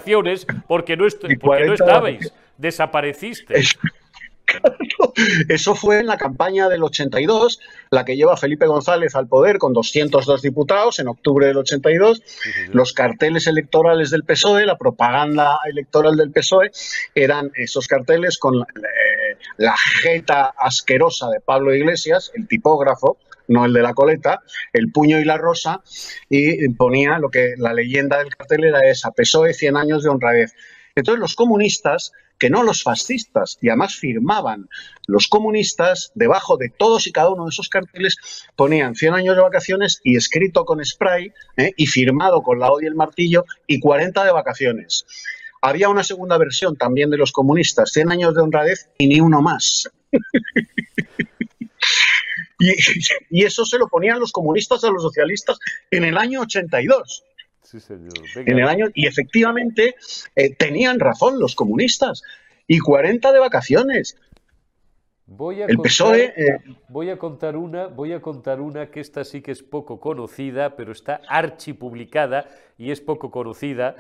[0.67, 1.07] porque no,
[1.41, 3.79] porque no estabais, desaparecisteis.
[5.49, 9.73] Eso fue en la campaña del 82, la que lleva Felipe González al poder con
[9.73, 12.23] 202 diputados en octubre del 82.
[12.73, 16.71] Los carteles electorales del PSOE, la propaganda electoral del PSOE,
[17.15, 23.19] eran esos carteles con eh, la jeta asquerosa de Pablo Iglesias, el tipógrafo,
[23.51, 24.43] no el de la coleta,
[24.73, 25.83] el puño y la rosa,
[26.29, 30.55] y ponía lo que la leyenda del cartel era esa, PSOE 100 años de honradez.
[30.95, 34.69] Entonces los comunistas que no los fascistas, y además firmaban
[35.07, 38.17] los comunistas, debajo de todos y cada uno de esos carteles
[38.57, 41.73] ponían 100 años de vacaciones y escrito con spray ¿eh?
[41.77, 45.05] y firmado con la O y el martillo y 40 de vacaciones.
[45.61, 49.43] Había una segunda versión también de los comunistas, 100 años de honradez y ni uno
[49.43, 49.91] más.
[52.59, 52.71] y,
[53.31, 55.59] y, eso se lo ponían los comunistas a los socialistas
[55.91, 57.25] en el año 82.
[58.35, 59.95] En el año, y efectivamente
[60.35, 62.23] eh, tenían razón los comunistas.
[62.67, 64.17] Y 40 de vacaciones.
[65.27, 68.99] Voy a, el contar, e, eh, voy a contar una, voy a contar una que
[68.99, 73.95] esta sí que es poco conocida, pero está archipublicada y es poco conocida.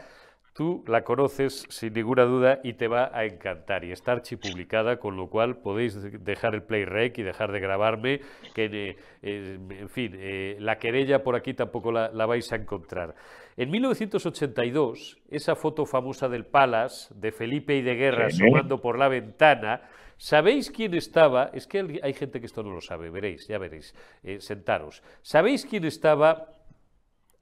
[0.53, 3.85] Tú la conoces sin ninguna duda y te va a encantar.
[3.85, 8.21] Y está archipublicada, con lo cual podéis dejar el play rec y dejar de grabarme,
[8.53, 10.17] que eh, en fin,
[10.59, 13.15] la querella por aquí tampoco la, la vais a encontrar.
[13.57, 19.09] En 1982, esa foto famosa del Palace, de Felipe y de Guerra asomando por la
[19.09, 19.83] ventana,
[20.17, 21.51] ¿sabéis quién estaba?
[21.53, 25.03] Es que hay gente que esto no lo sabe, veréis, ya veréis, eh, sentaros.
[25.21, 26.60] ¿Sabéis quién estaba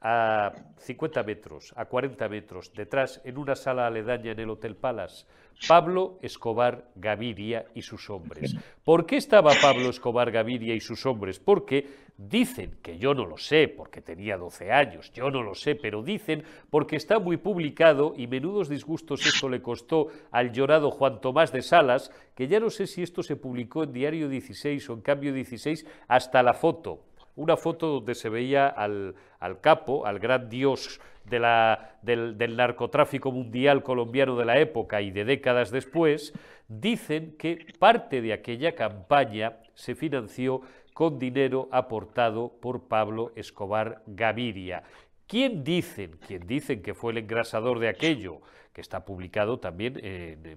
[0.01, 5.26] a 50 metros, a 40 metros, detrás, en una sala aledaña en el Hotel Palace?
[5.66, 8.55] Pablo Escobar Gaviria y sus hombres.
[8.84, 11.40] ¿Por qué estaba Pablo Escobar Gaviria y sus hombres?
[11.40, 11.86] Porque
[12.16, 16.03] dicen, que yo no lo sé, porque tenía 12 años, yo no lo sé, pero
[16.03, 21.53] dicen porque está muy publicado y menudos disgustos esto le costó al llorado Juan Tomás
[21.53, 25.01] de Salas, que ya no sé si esto se publicó en Diario 16 o en
[25.01, 27.07] Cambio 16, hasta la foto
[27.39, 29.14] una foto donde se veía al,
[29.61, 35.70] capo, al gran dios del, del, narcotráfico mundial colombiano de la época y de décadas
[35.70, 36.34] después,
[36.66, 40.62] dicen que parte de aquella campaña se financió
[40.93, 44.82] con dinero aportado por Pablo Escobar Gaviria.
[45.28, 48.41] ¿Quién dicen, quién dicen que fue el engrasador de aquello?
[48.72, 49.94] Que está publicado también,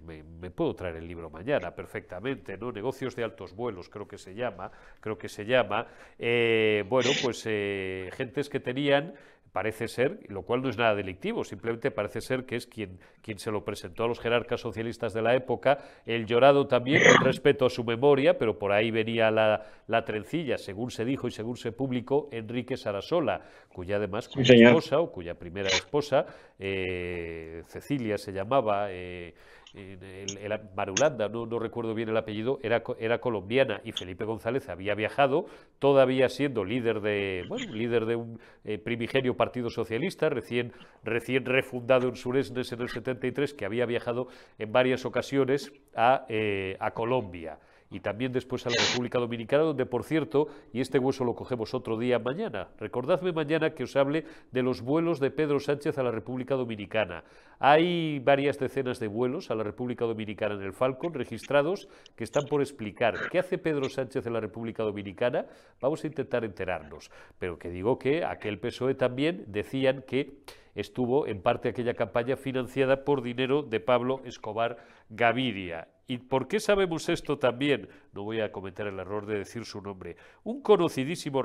[0.05, 2.71] me, puedo traer el libro mañana perfectamente, ¿no?
[2.71, 5.87] Negocios de altos vuelos, creo que se llama, creo que se llama,
[6.19, 9.13] eh, bueno, pues eh, gentes que tenían
[9.51, 13.37] parece ser, lo cual no es nada delictivo, simplemente parece ser que es quien, quien
[13.37, 17.65] se lo presentó a los jerarcas socialistas de la época, el llorado también, con respeto
[17.65, 21.57] a su memoria, pero por ahí venía la, la trencilla, según se dijo y según
[21.57, 23.41] se publicó, Enrique Sarasola,
[23.73, 26.25] cuya además cuya esposa, o cuya primera esposa,
[26.57, 29.33] eh, Cecilia se llamaba, eh,
[29.73, 35.45] el, Marulanda, no, recuerdo bien el apellido, era, era colombiana y Felipe González había viajado,
[35.79, 42.09] todavía siendo líder de, bueno, líder de un eh, primigenio Partido Socialista, recién, recién refundado
[42.09, 44.27] en Suresnes en el 73, que había viajado
[44.59, 47.59] en varias ocasiones a, eh, a Colombia
[47.91, 51.73] y también después a la República Dominicana, donde, por cierto, y este hueso lo cogemos
[51.73, 56.03] otro día mañana, recordadme mañana que os hable de los vuelos de Pedro Sánchez a
[56.03, 57.23] la República Dominicana.
[57.59, 62.45] Hay varias decenas de vuelos a la República Dominicana en el Falcon registrados que están
[62.45, 65.45] por explicar qué hace Pedro Sánchez en la República Dominicana.
[65.79, 70.39] Vamos a intentar enterarnos, pero que digo que aquel PSOE también decían que
[70.75, 74.77] estuvo en parte aquella campaña financiada por dinero de Pablo Escobar
[75.09, 75.87] Gaviria.
[76.11, 77.87] ¿Y por qué sabemos esto también?
[78.11, 80.17] No voy a cometer el error de decir su nombre.
[80.43, 81.41] Un conocidísimo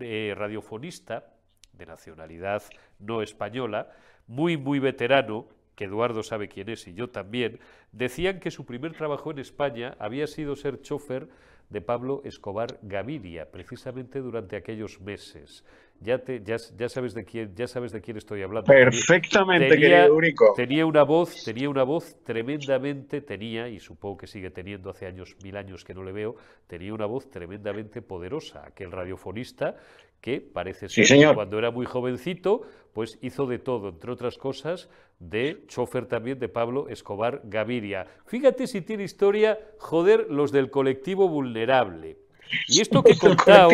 [0.00, 1.32] eh, radiofonista
[1.72, 2.62] de nacionalidad
[2.98, 3.88] no española,
[4.26, 7.58] muy, muy veterano, que Eduardo sabe quién es y yo también,
[7.92, 11.28] decían que su primer trabajo en España había sido ser chofer
[11.70, 15.64] de Pablo Escobar Gaviria, precisamente durante aquellos meses
[16.02, 18.66] ya, te, ya, ya, sabes de quién, ya sabes de quién estoy hablando.
[18.66, 24.50] Perfectamente, tenía, querido Tenía una voz, tenía una voz tremendamente, tenía, y supongo que sigue
[24.50, 28.64] teniendo hace años, mil años que no le veo, tenía una voz tremendamente poderosa.
[28.66, 29.76] Aquel radiofonista
[30.20, 32.62] que parece ser que cuando era muy jovencito,
[32.92, 34.88] pues hizo de todo, entre otras cosas,
[35.18, 38.06] de chofer también de Pablo Escobar Gaviria.
[38.26, 42.18] Fíjate si tiene historia, joder, los del colectivo vulnerable.
[42.68, 43.70] Y esto que he contado,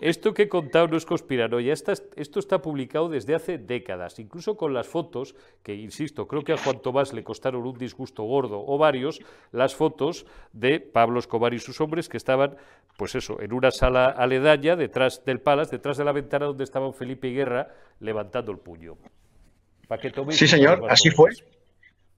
[0.00, 4.74] esto que he contado no es conspiranoia, esto está publicado desde hace décadas, incluso con
[4.74, 8.78] las fotos, que insisto, creo que a Juan Tomás le costaron un disgusto gordo o
[8.78, 9.20] varios,
[9.52, 12.56] las fotos de Pablo Escobar y sus hombres que estaban,
[12.96, 16.94] pues eso, en una sala aledaña, detrás del Palace, detrás de la ventana donde estaban
[16.94, 17.68] Felipe y Guerra
[18.00, 18.96] levantando el puño.
[20.30, 21.30] sí, señor, así fue.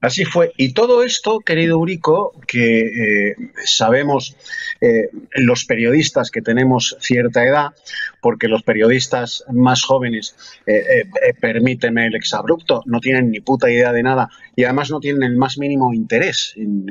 [0.01, 0.51] Así fue.
[0.57, 3.35] Y todo esto, querido Urico, que eh,
[3.65, 4.35] sabemos
[4.79, 7.69] eh, los periodistas que tenemos cierta edad,
[8.21, 10.35] porque los periodistas más jóvenes,
[10.67, 11.05] eh,
[11.39, 15.37] permíteme el exabrupto, no tienen ni puta idea de nada y además no tienen el
[15.37, 16.85] más mínimo interés en,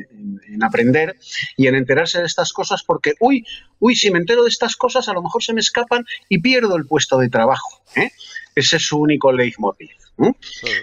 [0.52, 1.16] en aprender
[1.56, 3.44] y en enterarse de estas cosas porque, uy,
[3.78, 6.76] uy, si me entero de estas cosas, a lo mejor se me escapan y pierdo
[6.76, 7.82] el puesto de trabajo.
[8.54, 10.03] Ese es su único leitmotiv.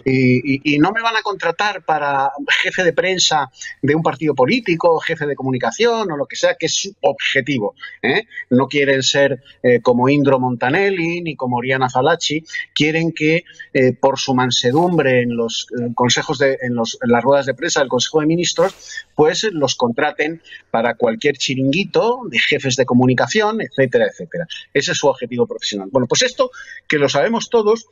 [0.05, 3.49] Y, no me van a contratar para jefe de prensa
[3.81, 7.75] de un partido político, jefe de comunicación o lo que sea, que es su objetivo.
[8.01, 8.25] ¿eh?
[8.49, 14.19] No quieren ser eh, como Indro Montanelli ni como Oriana Falachi, quieren que eh, por
[14.19, 18.25] su mansedumbre en los consejos de, en, en las ruedas de prensa del Consejo de
[18.27, 24.47] Ministros, pues los contraten para cualquier chiringuito de jefes de comunicación, etcétera, etcétera.
[24.73, 25.89] Ese es su objetivo profesional.
[25.91, 26.51] Bueno, pues esto
[26.87, 27.87] que lo sabemos todos,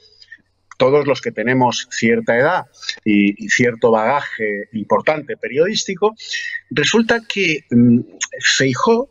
[0.80, 2.66] todos los que tenemos cierta edad
[3.04, 6.16] y, cierto bagaje importante periodístico,
[6.72, 8.00] resulta que mm,
[8.40, 9.10] Feijó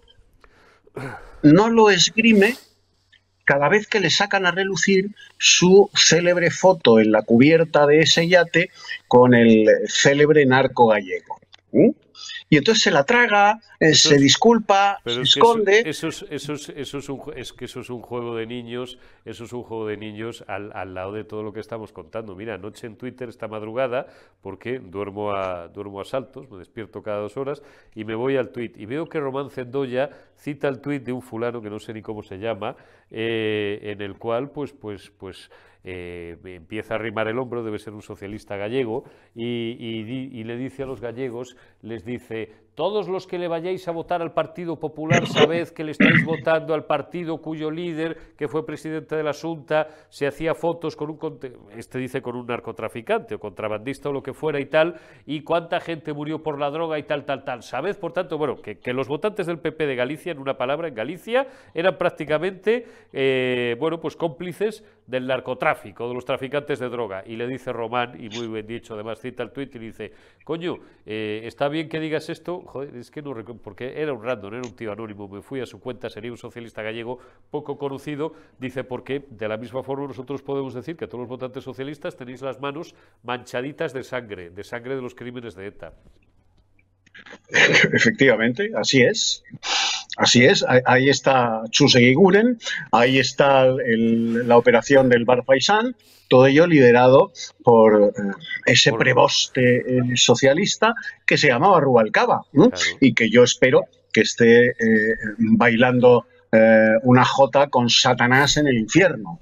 [1.42, 2.56] no lo esgrime
[3.44, 8.26] cada vez que le sacan a relucir su célebre foto en la cubierta de ese
[8.26, 8.70] yate
[9.06, 11.38] con el célebre narco gallego.
[12.48, 15.82] Y entonces se la traga, eh, se disculpa, se esconde.
[15.84, 19.52] Eso, es, eso, es, un, es que eso es un juego de niños, eso es
[19.52, 22.34] un juego de niños al, al, lado de todo lo que estamos contando.
[22.34, 24.06] Mira, anoche en Twitter esta madrugada,
[24.40, 27.62] porque duermo a, duermo a saltos, me despierto cada dos horas
[27.94, 31.22] y me voy al tweet y veo que Román Cendoya cita el tweet de un
[31.22, 32.76] fulano que no sé ni cómo se llama,
[33.10, 35.50] eh, en el cual pues, pues, pues
[35.84, 39.04] eh, empieza a arrimar el hombro, debe ser un socialista gallego,
[39.34, 44.22] y, le dice a los gallegos, les dice, todos los que le vayáis a votar
[44.22, 49.16] al Partido Popular sabed que le estáis votando al partido cuyo líder, que fue presidente
[49.16, 51.18] de la Junta, se hacía fotos con un,
[51.76, 54.94] este dice con un narcotraficante o contrabandista o lo que fuera y tal,
[55.26, 57.64] y cuánta gente murió por la droga y tal, tal, tal.
[57.64, 60.94] Sabed, por tanto, bueno, que, los votantes del PP de Galicia, en una palabra, en
[60.94, 67.24] Galicia, eran prácticamente, eh, bueno, pues cómplices del narcotráfico, de los traficantes de droga.
[67.26, 70.12] Y le dice Román, y muy bien dicho, además cita el tuit y dice,
[70.44, 74.22] coño, eh, está bien que digas esto, joder, es que no recuerdo, porque era un
[74.22, 77.18] random, era un tío anónimo, me fui a su cuenta, sería un socialista gallego
[77.50, 81.64] poco conocido, dice, porque de la misma forma nosotros podemos decir que todos los votantes
[81.64, 85.92] socialistas tenéis las manos manchaditas de sangre, de sangre de los crímenes de ETA.
[87.48, 89.42] Efectivamente, así es.
[90.18, 92.58] Así es, ahí está Chusegui-Guren,
[92.90, 95.94] ahí está la operación del Bar Faisán,
[96.28, 98.12] todo ello liderado por eh,
[98.66, 100.92] ese preboste eh, socialista
[101.24, 102.42] que se llamaba Rubalcaba
[103.00, 104.74] y que yo espero que esté eh,
[105.38, 109.38] bailando eh, una jota con Satanás en el infierno,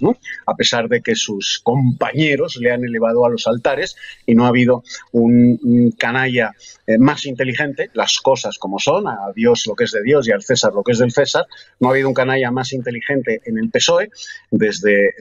[0.46, 3.96] a pesar de que sus compañeros le han elevado a los altares
[4.26, 4.82] y no ha habido
[5.12, 6.52] un, canalla
[6.86, 10.32] eh, más inteligente, las cosas como son, a Dios lo que es de Dios y
[10.32, 11.46] al César lo que es del César,
[11.78, 14.10] no ha habido un canalla más inteligente en el PSOE
[14.50, 15.14] desde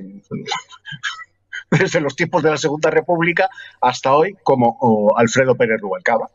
[1.80, 3.50] desde los tiempos de la Segunda República
[3.82, 6.30] hasta hoy, como Alfredo Pérez Rubalcaba.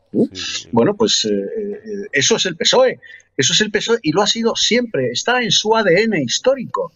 [0.71, 2.99] Bueno, pues eh, eh, eso es el PSOE,
[3.37, 6.91] eso es el PSOE y lo ha sido siempre, está en su ADN histórico.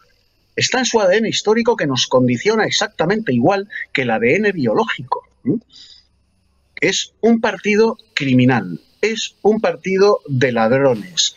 [0.55, 5.27] Está en su ADN histórico que nos condiciona exactamente igual que el ADN biológico.
[6.79, 11.35] Es un partido criminal, es un partido de ladrones,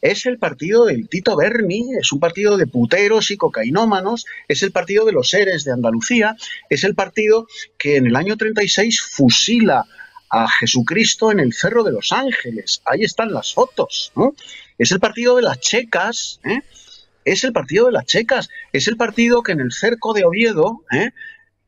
[0.00, 4.72] es el partido del Tito Berni, es un partido de puteros y cocainómanos, es el
[4.72, 6.36] partido de los seres de Andalucía,
[6.68, 7.46] es el partido
[7.78, 9.84] que en el año 36 fusila
[10.30, 12.82] a Jesucristo en el Cerro de los Ángeles.
[12.86, 14.12] Ahí están las fotos.
[14.78, 16.60] Es el partido de las checas, ¿eh?
[17.24, 20.84] es el partido de las checas, es el partido que en el cerco de Oviedo,
[20.92, 21.10] ¿eh?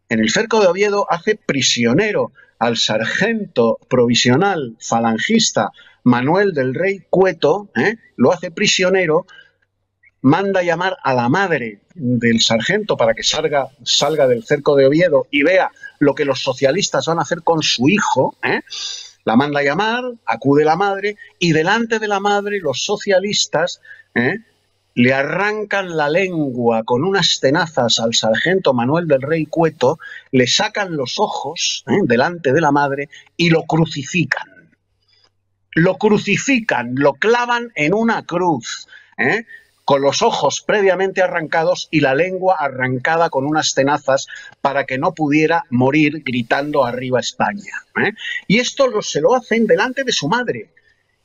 [0.08, 5.70] en el cerco de Oviedo hace prisionero al sargento provisional falangista
[6.04, 7.96] Manuel del Rey Cueto, ¿eh?
[8.16, 9.26] lo hace prisionero,
[10.22, 15.26] manda llamar a la madre del sargento para que salga, salga del cerco de Oviedo
[15.30, 18.36] y vea lo que los socialistas van a hacer con su hijo.
[18.42, 18.60] ¿eh?
[19.24, 23.80] La manda a llamar, acude la madre y delante de la madre los socialistas
[24.14, 24.38] ¿eh?
[24.94, 29.98] le arrancan la lengua con unas tenazas al sargento Manuel del Rey Cueto,
[30.32, 34.51] le sacan los ojos delante de la madre y lo crucifican
[35.74, 39.46] lo crucifican, lo clavan en una cruz, ¿eh?
[39.84, 44.26] con los ojos previamente arrancados y la lengua arrancada con unas tenazas
[44.60, 47.72] para que no pudiera morir gritando arriba España.
[47.96, 48.12] ¿eh?
[48.46, 50.70] Y esto lo, se lo hacen delante de su madre.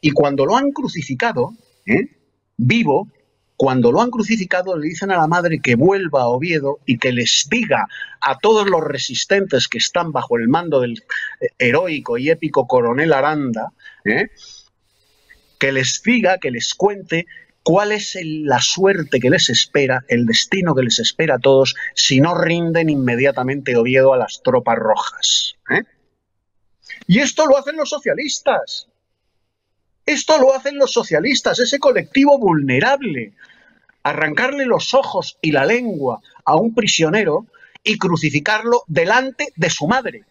[0.02, 1.54] Y cuando lo han crucificado,
[1.86, 2.10] ¿eh?
[2.56, 3.10] vivo,
[3.58, 7.12] cuando lo han crucificado le dicen a la madre que vuelva a Oviedo y que
[7.12, 7.88] les diga
[8.22, 11.04] a todos los resistentes que están bajo el mando del
[11.42, 13.74] eh, heroico y épico coronel Aranda,
[14.06, 14.30] ¿eh?
[15.58, 17.26] que les diga, que les cuente
[17.64, 22.22] cuál es la suerte que les espera, el destino que les espera a todos si
[22.22, 25.56] no rinden inmediatamente Oviedo a las tropas rojas.
[25.72, 25.82] ¿eh?
[27.08, 28.88] Y esto lo hacen los socialistas.
[30.08, 33.34] Esto lo hacen los socialistas, ese colectivo vulnerable.
[34.04, 37.46] Arrancarle los ojos y la lengua a un prisionero
[37.84, 40.24] y crucificarlo delante de su madre.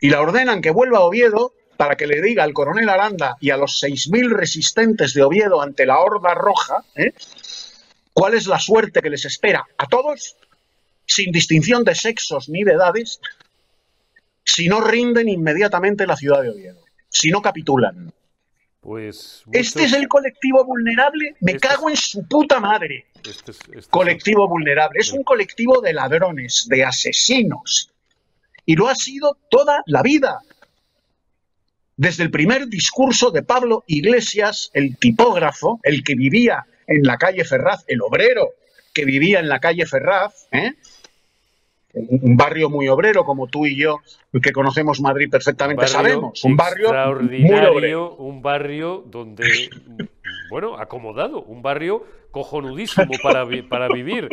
[0.00, 3.50] Y la ordenan que vuelva a Oviedo para que le diga al coronel Aranda y
[3.50, 7.12] a los 6.000 resistentes de Oviedo ante la Horda Roja ¿eh?
[8.12, 10.36] cuál es la suerte que les espera a todos,
[11.04, 13.20] sin distinción de sexos ni de edades,
[14.52, 18.12] si no rinden inmediatamente la ciudad de Oviedo, si no capitulan.
[18.80, 23.06] Pues Este es el colectivo vulnerable, me este cago en su puta madre.
[23.22, 27.90] Este este colectivo vulnerable, es un colectivo de ladrones, de asesinos.
[28.64, 30.40] Y lo ha sido toda la vida.
[31.96, 37.44] Desde el primer discurso de Pablo Iglesias, el tipógrafo, el que vivía en la calle
[37.44, 38.54] Ferraz, el obrero
[38.94, 40.74] que vivía en la calle Ferraz, ¿eh?
[41.94, 43.98] Un barrio muy obrero como tú y yo,
[44.42, 46.44] que conocemos Madrid perfectamente, sabemos.
[46.44, 48.14] Un barrio muy obrero.
[48.16, 49.70] Un barrio donde,
[50.50, 54.28] bueno, acomodado, un barrio cojonudísimo para, para vivir.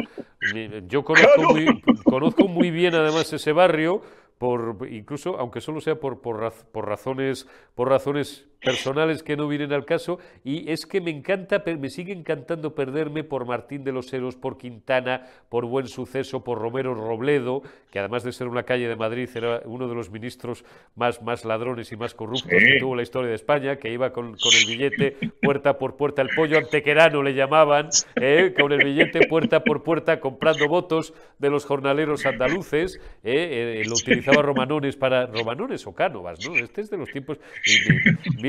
[0.87, 4.01] Yo conozco, muy, conozco muy bien además ese barrio
[4.37, 9.73] por incluso aunque solo sea por, por, por, razones por razones personales que no vienen
[9.73, 14.11] al caso y es que me encanta me sigue encantando perderme por Martín de los
[14.13, 18.87] Heros por Quintana por Buen Suceso por Romero Robledo que además de ser una calle
[18.87, 22.95] de Madrid era uno de los ministros más más ladrones y más corruptos que tuvo
[22.95, 26.57] la historia de España que iba con, con, el billete puerta por puerta el pollo
[26.57, 28.53] antequerano le llamaban ¿eh?
[28.59, 33.81] con el billete puerta por puerta comprando votos de los jornaleros andaluces ¿eh?
[33.81, 36.55] Eh, lo utilizaba Romanones para Romanones o Cánovas, ¿no?
[36.55, 37.37] Este es de los tiempos.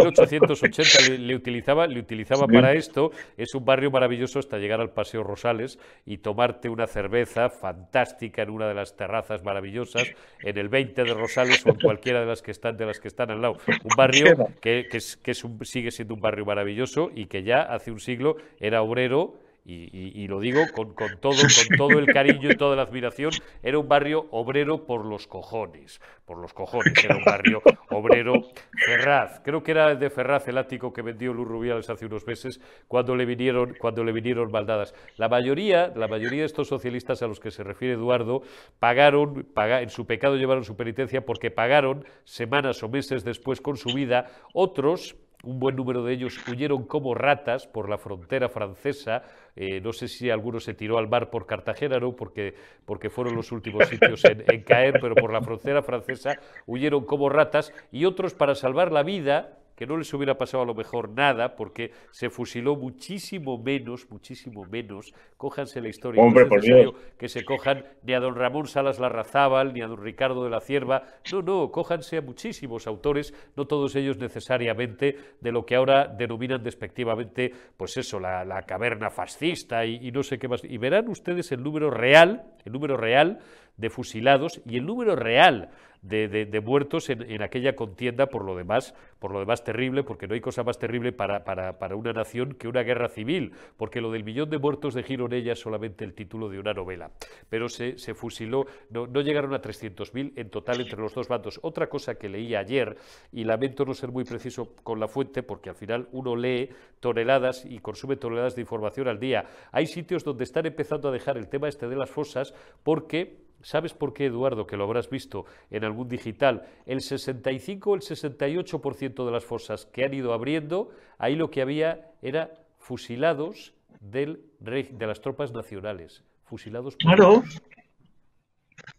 [0.04, 3.10] 1880 le, utilizaba, le utilizaba para esto.
[3.36, 8.50] Es un barrio maravilloso hasta llegar al Paseo Rosales y tomarte una cerveza fantástica en
[8.50, 10.04] una de las terrazas maravillosas,
[10.42, 13.08] en el 20 de Rosales o en cualquiera de las que están, de las que
[13.08, 13.56] están al lado.
[13.66, 17.62] Un barrio que, que, que es un, sigue siendo un barrio maravilloso y que ya
[17.62, 22.56] hace un siglo era obrero y, lo digo con, todo, con todo el cariño y
[22.56, 27.24] toda la admiración, era un barrio obrero por los cojones, por los cojones, era un
[27.24, 28.42] barrio obrero
[28.86, 29.40] Ferraz.
[29.44, 33.14] Creo que era de Ferraz el ático que vendió Luz Rubiales hace unos meses cuando
[33.14, 34.94] le vinieron, cuando le vinieron maldadas.
[35.16, 38.42] La mayoría, la mayoría de estos socialistas a los que se refiere Eduardo
[38.78, 43.92] pagaron, en su pecado llevaron su penitencia porque pagaron semanas o meses después con su
[43.92, 44.30] vida.
[44.54, 49.22] Otros un buen número de ellos huyeron como ratas por la frontera francesa.
[49.54, 52.16] Eh, no sé si alguno se tiró al mar por Cartagena, ¿no?
[52.16, 57.04] porque, porque fueron los últimos sitios en, en caer, pero por la frontera francesa huyeron
[57.04, 60.74] como ratas y otros para salvar la vida que no les hubiera pasado a lo
[60.74, 65.14] mejor nada, porque se fusiló muchísimo menos, muchísimo menos.
[65.36, 69.72] Cójanse la historia, no es necesario que se cojan ni a don Ramón Salas Larrazábal,
[69.72, 71.04] ni a don Ricardo de la Cierva.
[71.30, 76.60] No, no, cójanse a muchísimos autores, no todos ellos necesariamente de lo que ahora denominan
[76.60, 80.64] despectivamente, pues eso, la, caverna fascista y, y no sé qué más.
[80.64, 83.38] Y verán ustedes el número real, el número real
[83.78, 85.70] de fusilados y el número real
[86.02, 90.40] de, muertos en, aquella contienda, por lo demás, por lo demás terrible, porque no hay
[90.40, 94.50] cosa más terrible para, para, una nación que una guerra civil, porque lo del millón
[94.50, 97.10] de muertos de Gironella es solamente el título de una novela.
[97.48, 101.58] Pero se, se fusiló, no, no llegaron a 300.000 en total entre los dos bandos.
[101.62, 102.96] Otra cosa que leí ayer,
[103.32, 106.70] y lamento no ser muy preciso con la fuente, porque al final uno lee
[107.00, 109.46] toneladas y consume toneladas de información al día.
[109.72, 113.92] Hay sitios donde están empezando a dejar el tema este de las fosas porque ¿Sabes
[113.92, 116.66] por qué, Eduardo, que lo habrás visto en algún digital?
[116.86, 121.62] El 65 o el 68% de las fosas que han ido abriendo, ahí lo que
[121.62, 126.24] había era fusilados del, de las tropas nacionales.
[126.44, 127.42] Fusilados por claro.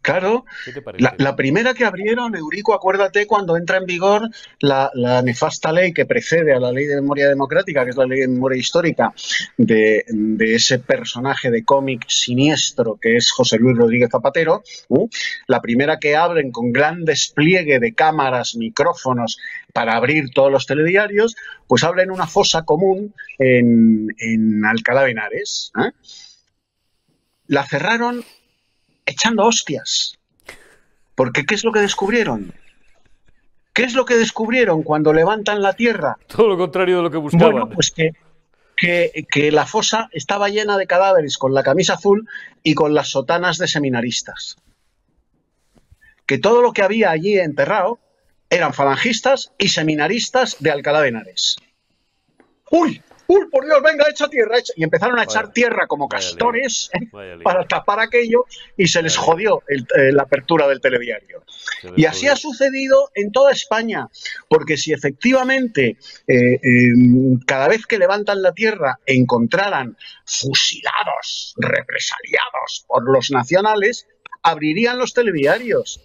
[0.02, 0.46] Claro,
[1.18, 4.30] la, primera que abrieron, Eurico, acuérdate cuando entra en vigor
[4.62, 4.92] la,
[5.24, 8.28] nefasta ley que precede a la ley de memoria democrática, que es la ley de
[8.28, 9.14] memoria histórica,
[9.58, 10.06] de,
[10.40, 14.64] ese personaje de cómic siniestro que es José Luis Rodríguez Zapatero.
[15.48, 19.38] La primera que abren con gran despliegue de cámaras, micrófonos
[19.74, 21.36] para abrir todos los telediarios,
[21.68, 25.72] pues abren una fosa común en, Alcalá de Henares.
[25.78, 25.92] ¿eh?
[27.48, 28.24] La cerraron
[29.10, 30.18] echando hostias.
[31.16, 32.54] Porque ¿qué es lo que descubrieron?
[33.74, 36.18] ¿Qué es lo que descubrieron cuando levantan la tierra?
[36.28, 37.52] Todo lo contrario de lo que buscaban.
[37.52, 38.14] Bueno, pues que,
[38.78, 42.28] que, la fosa estaba llena de cadáveres con la camisa azul
[42.64, 44.58] y con las sotanas de seminaristas.
[46.26, 48.00] Que todo lo que había allí enterrado
[48.50, 51.58] eran falangistas y seminaristas de Alcalá de Henares.
[52.72, 53.02] ¡Uy!
[53.32, 54.58] ¡Uy, por Dios, venga, echa tierra!
[54.76, 56.90] Y empezaron a echar tierra como castores
[57.44, 61.44] para tapar aquello y se les jodió eh, la apertura del telediario.
[61.96, 64.08] Y así ha sucedido en toda España,
[64.48, 73.14] porque si efectivamente eh, em, cada vez que levantan la tierra encontraran fusilados, represaliados por
[73.14, 74.08] los nacionales,
[74.42, 76.02] abrirían los telediarios.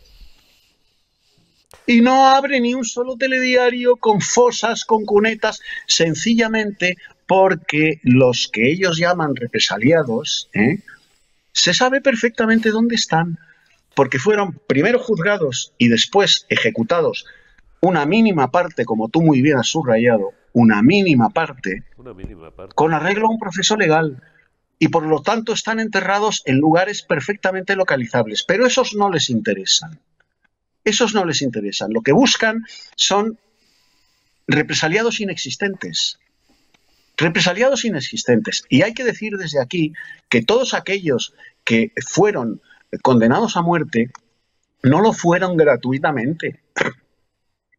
[1.87, 6.97] Y no abre ni un solo telediario con fosas, con cunetas, sencillamente
[7.27, 10.81] porque los que ellos llaman represaliados, ¿eh?
[11.53, 13.39] se sabe perfectamente dónde están,
[13.95, 17.27] porque fueron primero juzgados y después ejecutados
[17.85, 21.85] una mínima parte, como tú muy bien has subrayado, una mínima parte,
[22.75, 24.23] con arreglo a un proceso legal.
[24.79, 28.43] Y por lo tanto están enterrados en lugares perfectamente localizables.
[28.43, 30.01] Pero esos no les interesan.
[30.83, 31.93] Esos no les interesan.
[31.93, 32.65] Lo que buscan
[32.97, 33.39] son
[34.47, 36.19] represaliados inexistentes
[37.17, 38.65] represaliados inexistentes.
[38.69, 39.93] Y hay que decir desde aquí
[40.29, 41.35] que todos aquellos
[41.65, 42.61] que fueron
[43.03, 44.11] condenados a muerte
[44.83, 46.61] no lo fueron gratuitamente.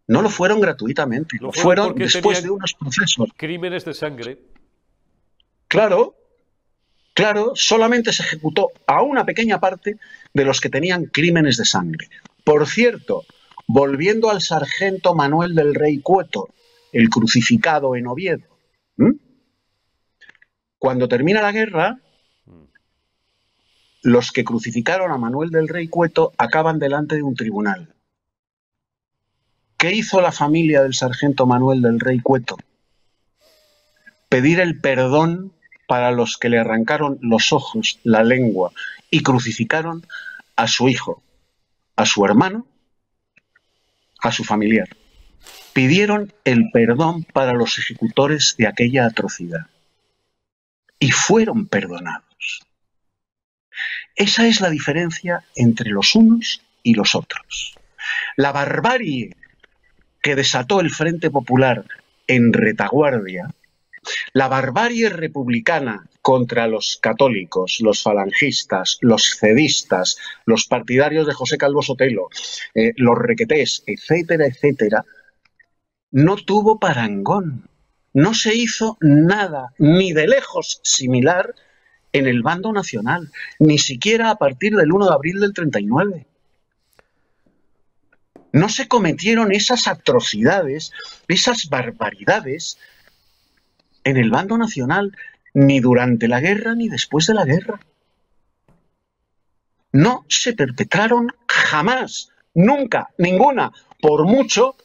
[0.08, 3.30] No lo fueron gratuitamente, lo, fueron después de unos procesos.
[3.36, 4.38] Crímenes de sangre.
[5.68, 6.16] Claro,
[7.16, 9.98] claro, solamente se ejecutó a una pequeña parte
[10.32, 12.10] de los que tenían crímenes de sangre.
[12.44, 13.26] Por cierto,
[13.68, 16.50] volviendo al sargento Manuel del Rey Cueto,
[16.92, 18.46] el crucificado en Oviedo,
[20.86, 21.98] cuando termina la guerra,
[24.04, 27.96] los que crucificaron a Manuel del Rey Cueto acaban delante de un tribunal.
[29.78, 32.56] ¿Qué hizo la familia del sargento Manuel del Rey Cueto?
[34.30, 35.54] Pedir el perdón
[35.88, 38.72] para los que le arrancaron los ojos, la lengua
[39.10, 40.06] y crucificaron
[40.56, 41.24] a su hijo,
[41.96, 42.68] a su hermano,
[44.20, 44.90] a su familiar.
[45.74, 49.66] pidieron el perdón para los ejecutores de aquella atrocidad
[51.00, 52.66] y fueron perdonados.
[54.16, 57.76] Esa es la diferencia entre los unos y los otros.
[58.38, 59.36] La barbarie
[60.22, 61.86] que desató el Frente Popular
[62.28, 63.54] en retaguardia,
[64.34, 71.82] la barbarie republicana contra los católicos, los falangistas, los cedistas, los partidarios de José Calvo
[71.82, 72.30] Sotelo,
[72.74, 75.06] eh, los requetés, etcétera, etcétera,
[76.12, 77.68] no tuvo parangón.
[78.16, 81.54] No se hizo nada, ni de lejos similar,
[82.12, 86.26] en el bando nacional, ni siquiera a partir del 1 de abril del 39
[88.56, 90.94] no se cometieron esas atrocidades,
[91.28, 92.78] esas barbaridades
[94.06, 95.12] en el bando nacional,
[95.54, 97.82] ni durante la guerra ni después de la guerra.
[99.92, 104.78] No se perpetraron jamás, nunca, ninguna, por mucho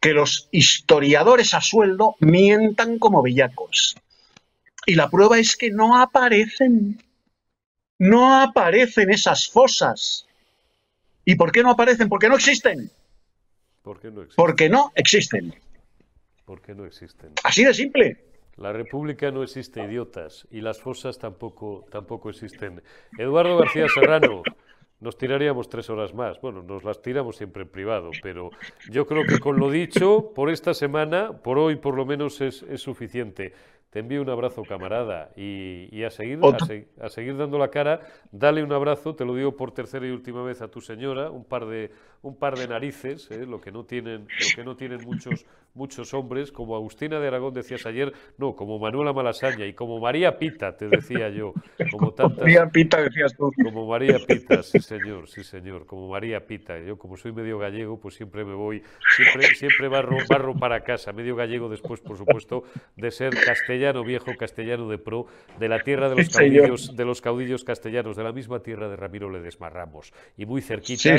[0.00, 3.96] que los historiadores a sueldo mientan como bellacos.
[4.86, 7.02] Y la prueba es que no aparecen,
[7.98, 10.26] no aparecen esas fosas
[11.28, 12.08] ¿Y por qué no aparecen?
[12.08, 12.88] Porque no existen.
[13.82, 14.36] ¿Por qué no existen?
[14.36, 15.54] Porque no existen.
[16.44, 17.32] ¿Por qué no existen?
[17.42, 18.24] Así de simple.
[18.56, 22.80] La República no existe, idiotas, y las fosas tampoco, tampoco existen.
[23.18, 24.44] Eduardo García Serrano,
[25.00, 26.40] nos tiraríamos tres horas más.
[26.40, 28.50] Bueno, nos las tiramos siempre en privado, pero
[28.90, 32.62] yo creo que con lo dicho, por esta semana, por hoy por lo menos es,
[32.62, 33.52] es suficiente.
[33.90, 36.38] Te envío un abrazo, camarada, y, a, seguir,
[37.00, 38.00] a, seguir dando la cara.
[38.30, 41.44] Dale un abrazo, te lo digo por tercera y última vez a tu señora, un
[41.44, 41.92] par de,
[42.26, 43.46] un par de narices, ¿eh?
[43.46, 47.54] lo que no tienen, lo que no tienen muchos, muchos hombres, como Agustina de Aragón
[47.54, 51.52] decías ayer, no, como Manuela Malasaña y como María Pita, te decía yo.
[51.90, 53.52] Como tantas, María Pita decías tú.
[53.62, 56.78] Como María Pita, sí señor, sí señor, como María Pita.
[56.80, 58.82] Yo como soy medio gallego, pues siempre me voy,
[59.14, 62.64] siempre, siempre barro, barro para casa, medio gallego después, por supuesto,
[62.96, 65.26] de ser castellano viejo, castellano de pro,
[65.58, 68.96] de la tierra de los caudillos, de los caudillos castellanos, de la misma tierra de
[68.96, 71.10] Ramiro Ledesma Ramos, y muy cerquita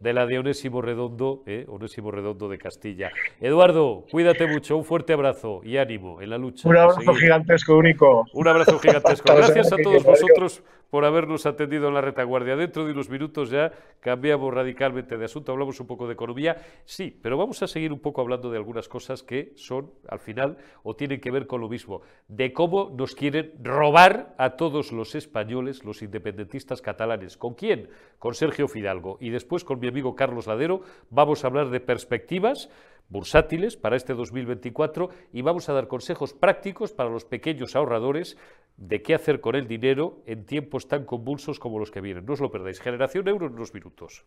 [0.00, 3.12] de, la de, Onésimo Redondo, eh, Onésimo Redondo de Castilla.
[3.38, 6.66] Eduardo, cuídate mucho, un fuerte abrazo y ánimo en la lucha.
[6.66, 8.24] Un abrazo gigantesco, único.
[8.32, 9.32] Un abrazo gigantesco.
[9.36, 12.56] Gracias a todos vosotros por habernos atendido en la retaguardia.
[12.56, 17.18] Dentro de unos minutos ya cambiamos radicalmente de asunto, hablamos un poco de economía, sí,
[17.22, 20.94] pero vamos a seguir un poco hablando de algunas cosas que son, al final, o
[20.94, 25.84] tienen que ver con lo mismo, de cómo nos quieren robar a todos los españoles,
[25.84, 27.36] los independentistas catalanes.
[27.36, 27.88] ¿Con quién?
[28.18, 29.18] Con Sergio Fidalgo.
[29.20, 32.70] Y después con mi amigo Carlos Ladero vamos a hablar de perspectivas
[33.08, 38.36] bursátiles para este 2024 y vamos a dar consejos prácticos para los pequeños ahorradores
[38.76, 42.26] de qué hacer con el dinero en tiempos tan convulsos como los que vienen.
[42.26, 42.80] No os lo perdáis.
[42.80, 44.24] Generación Euro en unos minutos.